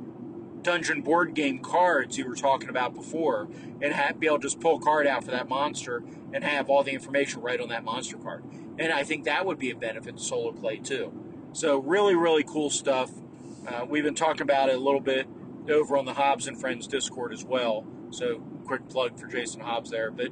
[0.62, 3.50] dungeon board game cards you were talking about before
[3.82, 6.70] and have, be able to just pull a card out for that monster and have
[6.70, 8.44] all the information right on that monster card.
[8.78, 11.12] And I think that would be a benefit to solo play too.
[11.54, 13.12] So really, really cool stuff.
[13.68, 15.28] Uh, we've been talking about it a little bit
[15.70, 17.86] over on the Hobbs and Friends Discord as well.
[18.12, 20.12] So quick plug for Jason Hobbs there.
[20.12, 20.30] But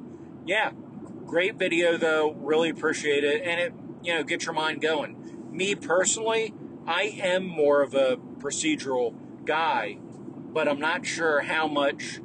[0.49, 0.71] yeah,
[1.27, 2.31] great video though.
[2.31, 5.47] Really appreciate it, and it you know gets your mind going.
[5.51, 6.55] Me personally,
[6.87, 9.13] I am more of a procedural
[9.45, 9.99] guy,
[10.51, 12.19] but I'm not sure how much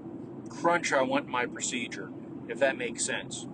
[0.49, 2.11] crunch I want in my procedure,
[2.49, 3.47] if that makes sense.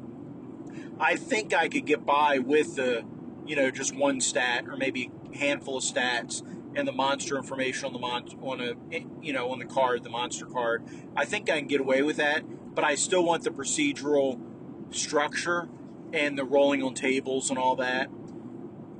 [1.00, 3.04] I think I could get by with the,
[3.46, 6.44] you know, just one stat or maybe a handful of stats
[6.76, 8.74] and the monster information on the mon- on a
[9.20, 10.84] you know on the card, the monster card.
[11.16, 14.38] I think I can get away with that, but I still want the procedural
[14.90, 15.68] structure
[16.12, 18.08] and the rolling on tables and all that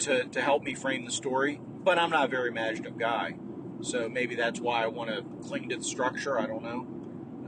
[0.01, 1.61] to to help me frame the story.
[1.83, 3.37] But I'm not a very imaginative guy,
[3.81, 6.39] so maybe that's why I want to cling to the structure.
[6.39, 6.87] I don't know.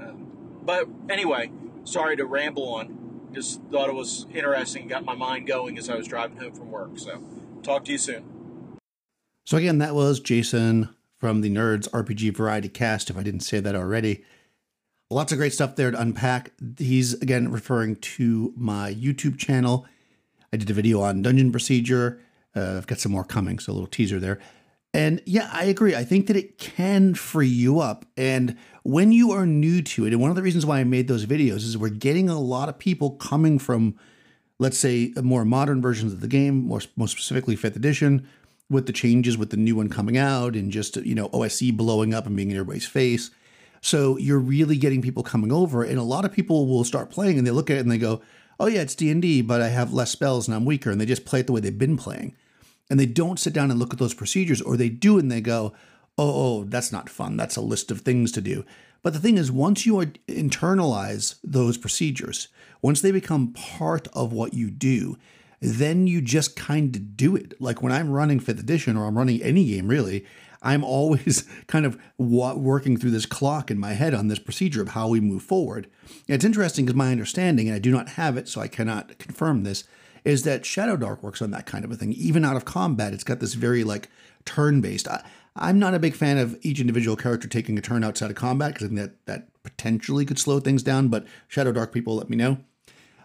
[0.03, 0.29] Um,
[0.63, 1.51] but anyway,
[1.85, 3.31] sorry to ramble on.
[3.33, 4.89] Just thought it was interesting.
[4.89, 6.99] Got my mind going as I was driving home from work.
[6.99, 7.23] So,
[7.63, 8.79] talk to you soon.
[9.45, 13.61] So, again, that was Jason from the Nerds RPG Variety Cast, if I didn't say
[13.61, 14.25] that already.
[15.13, 16.53] Lots of great stuff there to unpack.
[16.79, 19.87] He's, again, referring to my YouTube channel.
[20.53, 22.19] I did a video on dungeon procedure.
[22.57, 24.39] Uh, I've got some more coming, so a little teaser there.
[24.95, 25.95] And yeah, I agree.
[25.95, 28.07] I think that it can free you up.
[28.17, 31.09] And when you are new to it, and one of the reasons why I made
[31.09, 33.97] those videos is we're getting a lot of people coming from,
[34.59, 38.27] let's say, more modern versions of the game, more, more specifically fifth edition,
[38.71, 42.15] with the changes with the new one coming out and just, you know, OSE blowing
[42.15, 43.31] up and being in everybody's face.
[43.83, 47.37] So you're really getting people coming over and a lot of people will start playing
[47.37, 48.23] and they look at it and they go,
[48.59, 51.25] "Oh yeah, it's D&D, but I have less spells and I'm weaker." And they just
[51.25, 52.35] play it the way they've been playing.
[52.89, 55.41] And they don't sit down and look at those procedures or they do and they
[55.41, 55.73] go,
[56.17, 57.37] "Oh, oh, that's not fun.
[57.37, 58.65] That's a list of things to do."
[59.03, 59.95] But the thing is, once you
[60.29, 62.49] internalize those procedures,
[62.81, 65.17] once they become part of what you do,
[65.61, 67.61] then you just kind of do it.
[67.61, 70.25] Like when I'm running fifth edition or I'm running any game really,
[70.63, 74.91] I'm always kind of working through this clock in my head on this procedure of
[74.91, 75.89] how we move forward.
[76.29, 79.19] And it's interesting because my understanding, and I do not have it, so I cannot
[79.19, 79.85] confirm this,
[80.25, 82.13] is that Shadowdark works on that kind of a thing.
[82.13, 84.09] Even out of combat, it's got this very like
[84.45, 85.09] turn based.
[85.09, 85.23] I,
[85.57, 88.75] am not a big fan of each individual character taking a turn outside of combat
[88.75, 91.09] because I think that that potentially could slow things down.
[91.09, 92.59] But Shadowdark people, let me know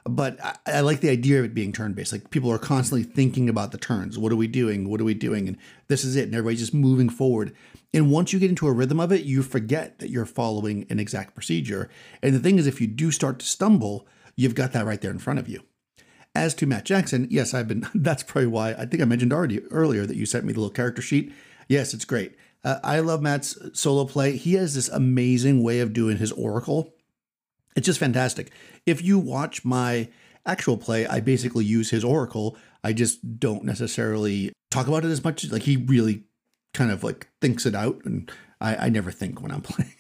[0.08, 2.12] but I, I, like the idea of it being turn based.
[2.12, 4.18] Like people are constantly thinking about the turns.
[4.18, 4.90] What are we doing?
[4.90, 5.48] What are we doing?
[5.48, 6.26] And this is it.
[6.26, 7.54] And everybody's just moving forward.
[7.94, 11.00] And once you get into a rhythm of it, you forget that you're following an
[11.00, 11.90] exact procedure.
[12.22, 15.12] And the thing is, if you do start to stumble, you've got that right there
[15.12, 15.64] in front of you.
[16.36, 17.88] As to Matt Jackson, yes, I've been.
[17.96, 20.74] That's probably why I think I mentioned already earlier that you sent me the little
[20.74, 21.34] character sheet.
[21.68, 22.36] Yes, it's great.
[22.64, 24.36] Uh, I love Matt's solo play.
[24.38, 26.94] He has this amazing way of doing his oracle
[27.78, 28.52] it's just fantastic.
[28.86, 30.10] If you watch my
[30.46, 32.58] actual play, I basically use his oracle.
[32.84, 35.50] I just don't necessarily talk about it as much.
[35.52, 36.24] Like he really
[36.74, 39.94] kind of like thinks it out, and I, I never think when I'm playing.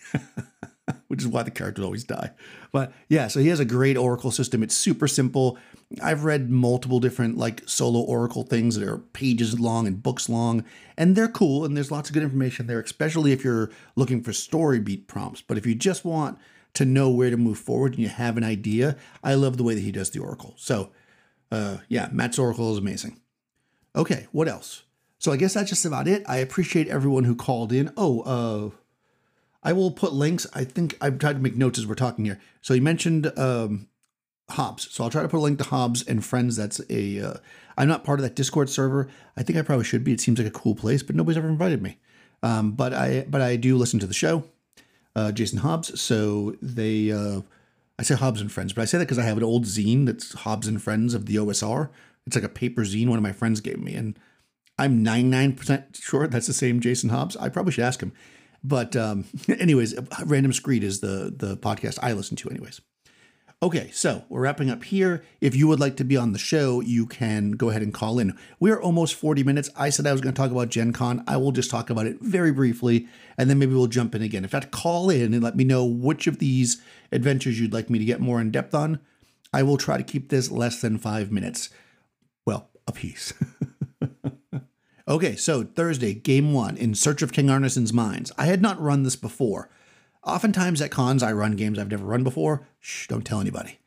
[1.07, 2.31] which is why the characters always die.
[2.71, 4.63] But yeah, so he has a great Oracle system.
[4.63, 5.57] It's super simple.
[6.01, 10.63] I've read multiple different like solo Oracle things that are pages long and books long,
[10.97, 11.63] and they're cool.
[11.65, 15.41] And there's lots of good information there, especially if you're looking for story beat prompts.
[15.41, 16.39] But if you just want
[16.77, 19.73] to know where to move forward and you have an idea, I love the way
[19.73, 20.53] that he does the Oracle.
[20.57, 20.91] So
[21.51, 23.19] uh, yeah, Matt's Oracle is amazing.
[23.95, 24.83] Okay, what else?
[25.19, 26.23] So I guess that's just about it.
[26.27, 27.91] I appreciate everyone who called in.
[27.97, 28.69] Oh, uh,
[29.63, 30.45] I will put links.
[30.53, 32.39] I think I've tried to make notes as we're talking here.
[32.61, 33.87] So you mentioned um,
[34.51, 34.87] Hobbs.
[34.91, 36.55] So I'll try to put a link to Hobbs and Friends.
[36.55, 37.19] That's a.
[37.21, 37.33] Uh,
[37.77, 39.09] I'm not part of that Discord server.
[39.35, 40.13] I think I probably should be.
[40.13, 41.97] It seems like a cool place, but nobody's ever invited me.
[42.43, 44.43] Um, but I but I do listen to the show,
[45.17, 45.99] uh, Jason Hobbs.
[45.99, 47.11] So they.
[47.11, 47.41] Uh,
[47.99, 50.05] I say Hobbs and Friends, but I say that because I have an old zine
[50.05, 51.89] that's Hobbs and Friends of the OSR.
[52.27, 54.19] It's like a paper zine one of my friends gave me, and
[54.77, 57.35] I'm 99% sure that's the same Jason Hobbs.
[57.37, 58.13] I probably should ask him.
[58.63, 59.95] But um, anyways,
[60.25, 62.81] Random Screed is the the podcast I listen to, anyways.
[63.63, 65.23] Okay, so we're wrapping up here.
[65.41, 68.19] If you would like to be on the show, you can go ahead and call
[68.19, 68.37] in.
[68.59, 69.71] We're almost 40 minutes.
[69.75, 71.23] I said I was going to talk about Gen Con.
[71.27, 74.43] I will just talk about it very briefly, and then maybe we'll jump in again.
[74.43, 76.79] In fact, call in and let me know which of these
[77.11, 78.99] adventures you'd like me to get more in depth on.
[79.51, 81.69] I will try to keep this less than five minutes.
[82.45, 83.33] Well, a piece.
[85.07, 88.31] okay, so Thursday, game one, In Search of King Arneson's Mines.
[88.37, 89.71] I had not run this before.
[90.27, 92.67] Oftentimes at cons, I run games I've never run before.
[92.81, 93.79] Shh, don't tell anybody.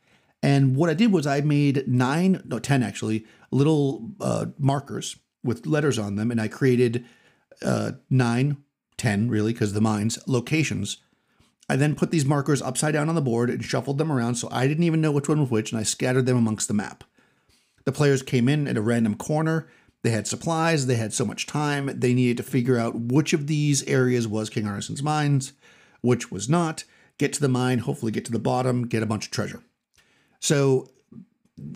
[0.43, 5.67] And what I did was I made nine, no, 10 actually, little uh, markers with
[5.67, 6.31] letters on them.
[6.31, 7.05] And I created
[7.63, 8.57] uh, nine,
[8.97, 10.97] 10 really, because the mines, locations.
[11.69, 14.49] I then put these markers upside down on the board and shuffled them around so
[14.51, 15.73] I didn't even know which one was which.
[15.73, 17.05] And I scattered them amongst the map.
[17.85, 19.69] The players came in at a random corner.
[20.03, 20.87] They had supplies.
[20.87, 22.01] They had so much time.
[22.01, 25.53] They needed to figure out which of these areas was King Arneson's mines
[26.01, 26.85] which was not.
[27.19, 29.63] Get to the mine, hopefully get to the bottom, get a bunch of treasure.
[30.39, 30.91] So,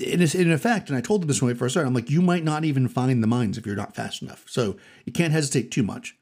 [0.00, 2.44] in, effect, and I told them this when we first started, I'm like, you might
[2.44, 4.44] not even find the mines if you're not fast enough.
[4.48, 6.16] So, you can't hesitate too much.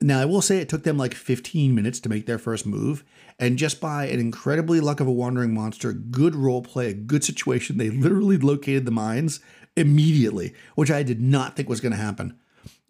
[0.00, 3.04] Now, I will say it took them like 15 minutes to make their first move.
[3.38, 7.24] And just by an incredibly luck of a wandering monster, good role play, a good
[7.24, 9.40] situation, they literally located the mines
[9.76, 12.38] immediately, which I did not think was going to happen.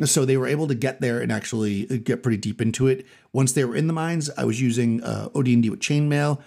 [0.02, 3.06] So they were able to get there and actually uh, get pretty deep into it.
[3.32, 6.40] Once they were in the mines, I was using uh, OD&D with chainmail.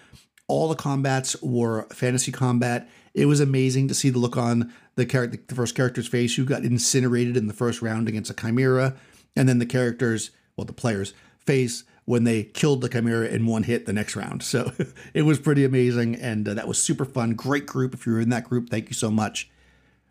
[0.49, 2.89] All the combats were fantasy combat.
[3.13, 6.45] It was amazing to see the look on the character, the first character's face, who
[6.45, 8.95] got incinerated in the first round against a chimera,
[9.35, 13.63] and then the characters, well, the players' face when they killed the chimera in one
[13.63, 14.41] hit the next round.
[14.41, 14.71] So
[15.13, 17.33] it was pretty amazing, and uh, that was super fun.
[17.33, 17.93] Great group.
[17.93, 19.49] If you were in that group, thank you so much.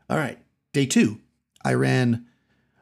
[0.09, 0.39] All right,
[0.72, 1.20] day two,
[1.64, 2.26] I ran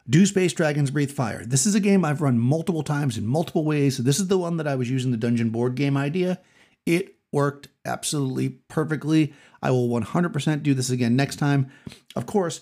[0.09, 1.45] do Space Dragons Breathe Fire.
[1.45, 3.99] This is a game I've run multiple times in multiple ways.
[3.99, 6.41] This is the one that I was using the dungeon board game idea.
[6.85, 9.33] It worked absolutely perfectly.
[9.63, 11.71] I will 100% do this again next time.
[12.15, 12.61] Of course,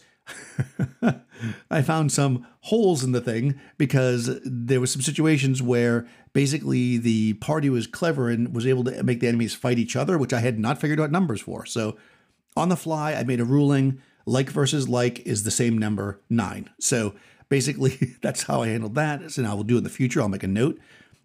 [1.70, 7.34] I found some holes in the thing because there were some situations where basically the
[7.34, 10.40] party was clever and was able to make the enemies fight each other, which I
[10.40, 11.66] had not figured out numbers for.
[11.66, 11.96] So
[12.56, 16.70] on the fly, I made a ruling like versus like is the same number, nine.
[16.80, 17.14] So
[17.48, 19.30] basically, that's how I handled that.
[19.30, 20.20] So now I will do in the future.
[20.20, 20.78] I'll make a note.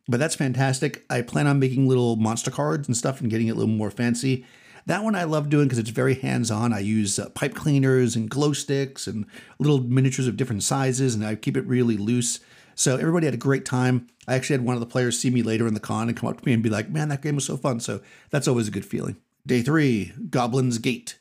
[0.07, 1.05] But that's fantastic.
[1.09, 3.91] I plan on making little monster cards and stuff and getting it a little more
[3.91, 4.45] fancy.
[4.85, 6.71] That one I love doing because it's very hands on.
[6.71, 9.25] I use uh, pipe cleaners and glow sticks and
[9.59, 12.39] little miniatures of different sizes, and I keep it really loose.
[12.73, 14.07] So everybody had a great time.
[14.29, 16.29] I actually had one of the players see me later in the con and come
[16.29, 17.81] up to me and be like, man, that game was so fun.
[17.81, 19.17] So that's always a good feeling.
[19.45, 21.19] Day three, Goblin's Gate.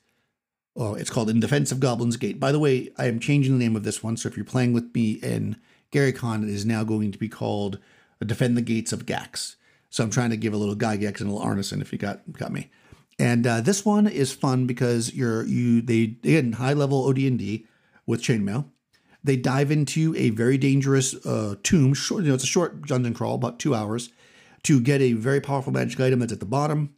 [0.77, 2.39] Oh, it's called In Defense of Goblin's Gate.
[2.39, 4.19] By the way, I am changing the name of this one.
[4.19, 5.57] So if you're playing with me in
[5.91, 7.79] Gary Con, it is now going to be called
[8.25, 9.57] Defend the Gates of Gax.
[9.89, 12.21] So I'm trying to give a little Gygax and a little Arneson if you got
[12.33, 12.71] got me.
[13.19, 17.67] And uh, this one is fun because you're you they again high level OD&D
[18.05, 18.67] with chainmail.
[19.25, 21.95] They dive into a very dangerous uh, tomb.
[21.95, 24.11] Short, you know, it's a short dungeon crawl, about two hours,
[24.65, 26.95] to get a very powerful magic item that's at the bottom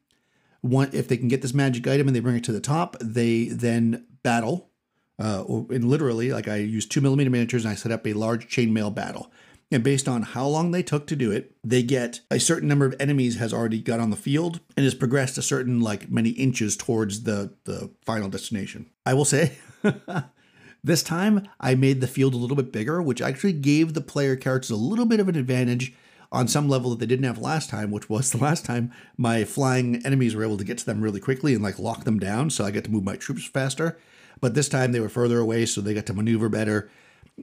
[0.61, 2.97] one, if they can get this magic item and they bring it to the top,
[3.01, 4.71] they then battle.
[5.19, 8.49] Uh, and literally, like I used two millimeter miniatures and I set up a large
[8.49, 9.33] chainmail battle.
[9.71, 12.87] And based on how long they took to do it, they get a certain number
[12.87, 16.31] of enemies has already got on the field and has progressed a certain like many
[16.31, 18.87] inches towards the the final destination.
[19.05, 19.59] I will say,
[20.85, 24.37] this time I made the field a little bit bigger, which actually gave the player
[24.37, 25.93] characters a little bit of an advantage
[26.31, 29.45] on some level that they didn't have last time, which was the last time my
[29.45, 32.51] flying enemies were able to get to them really quickly and like lock them down.
[32.51, 33.99] So I get to move my troops faster.
[34.41, 36.91] But this time they were further away, so they got to maneuver better.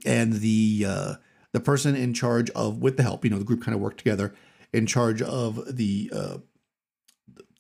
[0.06, 1.14] And the uh,
[1.52, 3.98] the person in charge of with the help, you know, the group kind of worked
[3.98, 4.34] together.
[4.72, 6.38] in charge of the uh,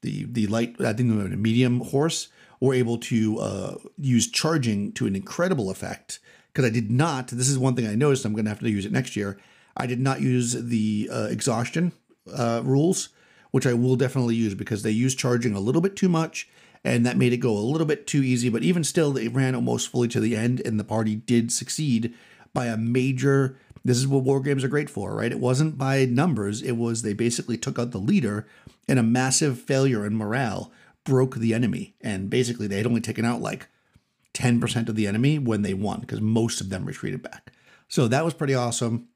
[0.02, 5.06] the the light, I think the medium horse, were able to uh, use charging to
[5.06, 6.20] an incredible effect.
[6.52, 7.28] Because I did not.
[7.28, 8.24] This is one thing I noticed.
[8.24, 9.38] I'm going to have to use it next year.
[9.78, 11.92] I did not use the uh, exhaustion
[12.34, 13.10] uh, rules,
[13.52, 16.50] which I will definitely use because they use charging a little bit too much,
[16.84, 18.50] and that made it go a little bit too easy.
[18.50, 22.14] But even still, they ran almost fully to the end, and the party did succeed
[22.54, 23.58] by a major.
[23.84, 25.32] This is what war games are great for, right?
[25.32, 26.62] It wasn't by numbers.
[26.62, 28.48] It was they basically took out the leader,
[28.88, 30.72] and a massive failure in morale
[31.04, 33.68] broke the enemy, and basically they had only taken out like
[34.34, 37.52] 10% of the enemy when they won because most of them retreated back.
[37.88, 39.08] So that was pretty awesome.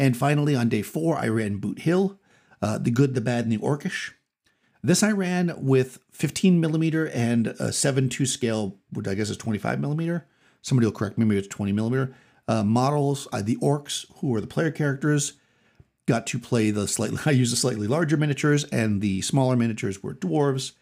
[0.00, 2.18] And finally, on day four, I ran Boot Hill,
[2.62, 4.12] uh, the good, the bad, and the orcish.
[4.82, 9.78] This I ran with 15 millimeter and a 7.2 scale, which I guess is 25
[9.78, 10.26] millimeter.
[10.62, 12.14] Somebody will correct me, maybe it's 20 millimeter.
[12.48, 15.34] Uh, models, uh, the orcs, who are the player characters,
[16.06, 20.02] got to play the slightly, I used the slightly larger miniatures, and the smaller miniatures
[20.02, 20.72] were dwarves.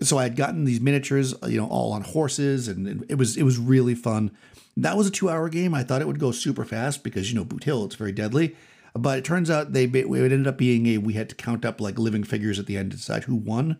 [0.00, 3.44] So I had gotten these miniatures, you know, all on horses, and it was it
[3.44, 4.30] was really fun.
[4.76, 5.72] That was a two hour game.
[5.72, 8.56] I thought it would go super fast because you know Boot Hill, it's very deadly.
[8.94, 11.80] But it turns out they it ended up being a we had to count up
[11.80, 13.78] like living figures at the end to decide who won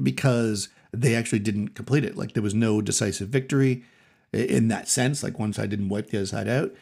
[0.00, 2.16] because they actually didn't complete it.
[2.16, 3.84] Like there was no decisive victory
[4.32, 5.22] in that sense.
[5.22, 6.72] Like one side didn't wipe the other side out.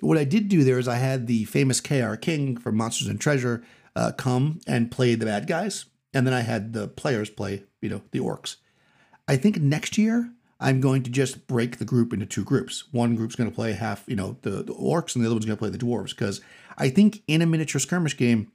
[0.00, 3.20] What I did do there is I had the famous KR King from Monsters and
[3.20, 3.62] Treasure
[3.94, 7.88] uh, come and play the bad guys, and then I had the players play, you
[7.88, 8.56] know, the orcs.
[9.28, 12.84] I think next year I'm going to just break the group into two groups.
[12.92, 15.46] One group's going to play half, you know, the, the orcs, and the other one's
[15.46, 16.10] going to play the dwarves.
[16.10, 16.40] Because
[16.78, 18.52] I think in a miniature skirmish game,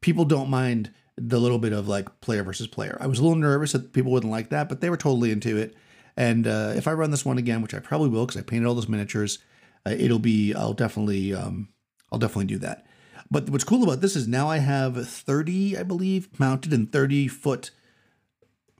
[0.00, 2.96] people don't mind the little bit of like player versus player.
[3.00, 5.56] I was a little nervous that people wouldn't like that, but they were totally into
[5.56, 5.74] it.
[6.16, 8.66] And uh, if I run this one again, which I probably will, because I painted
[8.66, 9.38] all those miniatures,
[9.86, 11.68] uh, it'll be I'll definitely um,
[12.10, 12.86] I'll definitely do that.
[13.32, 17.28] But what's cool about this is now I have 30, I believe, mounted and 30
[17.28, 17.70] foot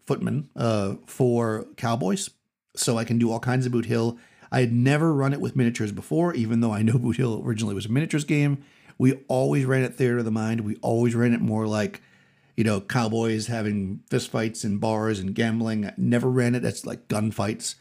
[0.05, 2.29] footmen uh, for cowboys,
[2.77, 4.19] so I can do all kinds of boot hill.
[4.51, 7.75] I had never run it with miniatures before, even though I know Boot Hill originally
[7.75, 8.63] was a miniatures game.
[8.99, 10.61] We always ran it theater of the mind.
[10.61, 12.03] We always ran it more like,
[12.55, 15.87] you know, cowboys having fistfights in bars and gambling.
[15.87, 17.77] I never ran it as like gunfights.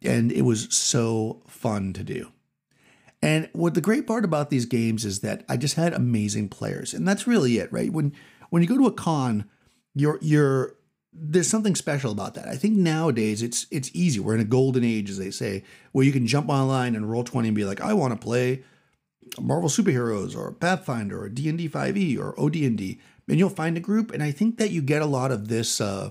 [0.00, 2.32] And it was so fun to do.
[3.24, 6.92] And what the great part about these games is that I just had amazing players,
[6.92, 7.90] and that's really it, right?
[7.90, 8.12] When
[8.50, 9.46] when you go to a con,
[9.94, 10.74] you're you're
[11.10, 12.46] there's something special about that.
[12.46, 14.20] I think nowadays it's it's easy.
[14.20, 17.24] We're in a golden age, as they say, where you can jump online and roll
[17.24, 18.62] twenty and be like, I want to play
[19.40, 23.38] Marvel superheroes or Pathfinder or D and D five E or OD and D, and
[23.38, 24.12] you'll find a group.
[24.12, 25.80] And I think that you get a lot of this.
[25.80, 26.10] Uh,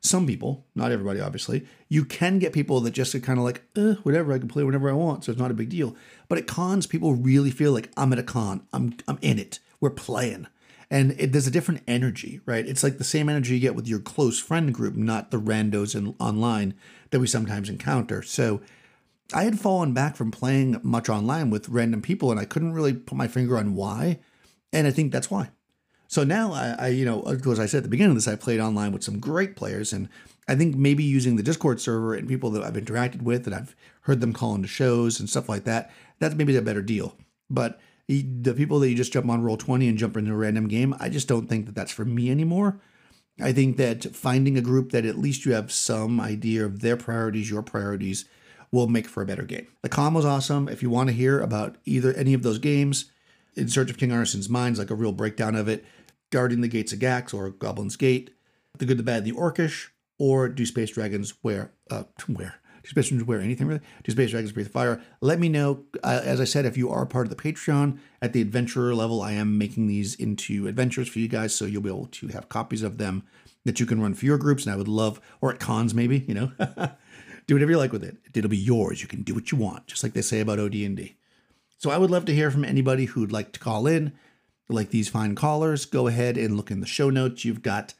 [0.00, 3.94] some people, not everybody, obviously, you can get people that just kind of like, eh,
[4.04, 5.96] whatever, I can play whenever I want, so it's not a big deal.
[6.28, 9.58] But at cons, people really feel like I'm at a con, I'm I'm in it,
[9.80, 10.46] we're playing,
[10.90, 12.66] and it, there's a different energy, right?
[12.66, 15.96] It's like the same energy you get with your close friend group, not the randos
[15.96, 16.74] in, online
[17.10, 18.22] that we sometimes encounter.
[18.22, 18.60] So.
[19.34, 22.94] I had fallen back from playing much online with random people, and I couldn't really
[22.94, 24.20] put my finger on why.
[24.72, 25.50] And I think that's why.
[26.08, 28.34] So now I, I, you know, as I said at the beginning of this, I
[28.34, 30.08] played online with some great players, and
[30.48, 33.76] I think maybe using the Discord server and people that I've interacted with and I've
[34.02, 37.14] heard them call into shows and stuff like that, that's maybe a better deal.
[37.50, 37.78] But
[38.08, 40.94] the people that you just jump on roll 20 and jump into a random game,
[40.98, 42.80] I just don't think that that's for me anymore.
[43.40, 46.96] I think that finding a group that at least you have some idea of their
[46.96, 48.24] priorities, your priorities,
[48.72, 49.66] will make for a better game.
[49.82, 50.68] The con was awesome.
[50.68, 53.10] If you want to hear about either any of those games,
[53.54, 55.84] In Search of King Arneson Mines, like a real breakdown of it,
[56.30, 58.30] Guarding the Gates of Gax or Goblin's Gate,
[58.76, 63.08] The Good, the Bad, the Orcish, or Do Space Dragons Wear, uh, Wear, Do Space
[63.08, 63.80] Dragons Wear anything really?
[64.04, 65.00] Do Space Dragons Breathe Fire?
[65.20, 65.84] Let me know.
[66.02, 69.22] Uh, as I said, if you are part of the Patreon at the adventurer level,
[69.22, 72.48] I am making these into adventures for you guys, so you'll be able to have
[72.48, 73.24] copies of them
[73.64, 74.64] that you can run for your groups.
[74.64, 76.52] And I would love, or at cons maybe, you know,
[77.46, 78.16] do whatever you like with it.
[78.34, 79.02] It'll be yours.
[79.02, 81.16] You can do what you want, just like they say about OD&D.
[81.78, 84.12] So I would love to hear from anybody who'd like to call in
[84.68, 87.44] like these fine callers, go ahead and look in the show notes.
[87.44, 87.94] You've got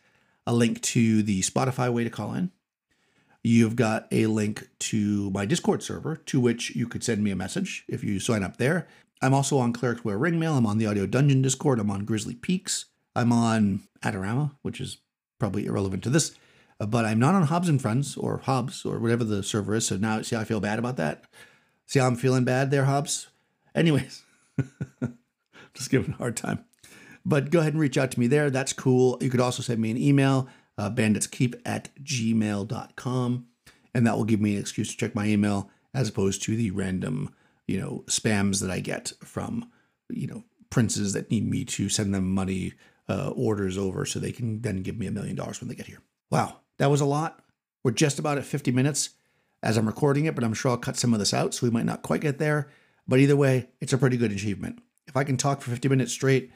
[0.46, 2.50] a link to the Spotify way to call in.
[3.42, 7.36] You've got a link to my Discord server to which you could send me a
[7.36, 8.88] message if you sign up there.
[9.22, 10.56] I'm also on Clerics Wear Ringmail.
[10.56, 11.80] I'm on the Audio Dungeon Discord.
[11.80, 12.86] I'm on Grizzly Peaks.
[13.16, 14.98] I'm on Adorama, which is
[15.38, 16.34] probably irrelevant to this,
[16.78, 19.86] but I'm not on Hobbs and Friends or Hobbs or whatever the server is.
[19.86, 21.24] So now, see, I feel bad about that.
[21.86, 23.28] See how I'm feeling bad there, Hobbs.
[23.74, 24.22] Anyways,
[25.78, 26.64] Just giving a hard time.
[27.24, 28.50] But go ahead and reach out to me there.
[28.50, 29.16] That's cool.
[29.20, 33.46] You could also send me an email, uh, banditskeep at gmail.com.
[33.94, 36.72] And that will give me an excuse to check my email as opposed to the
[36.72, 37.34] random,
[37.66, 39.70] you know, spams that I get from,
[40.10, 42.74] you know, princes that need me to send them money
[43.08, 45.86] uh, orders over so they can then give me a million dollars when they get
[45.86, 46.02] here.
[46.30, 47.40] Wow, that was a lot.
[47.84, 49.10] We're just about at 50 minutes
[49.62, 51.70] as I'm recording it, but I'm sure I'll cut some of this out, so we
[51.70, 52.68] might not quite get there.
[53.06, 56.12] But either way, it's a pretty good achievement if I can talk for 50 minutes
[56.12, 56.52] straight,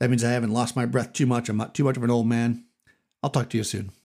[0.00, 1.48] that means I haven't lost my breath too much.
[1.48, 2.64] I'm not too much of an old man.
[3.22, 3.92] I'll talk to you soon.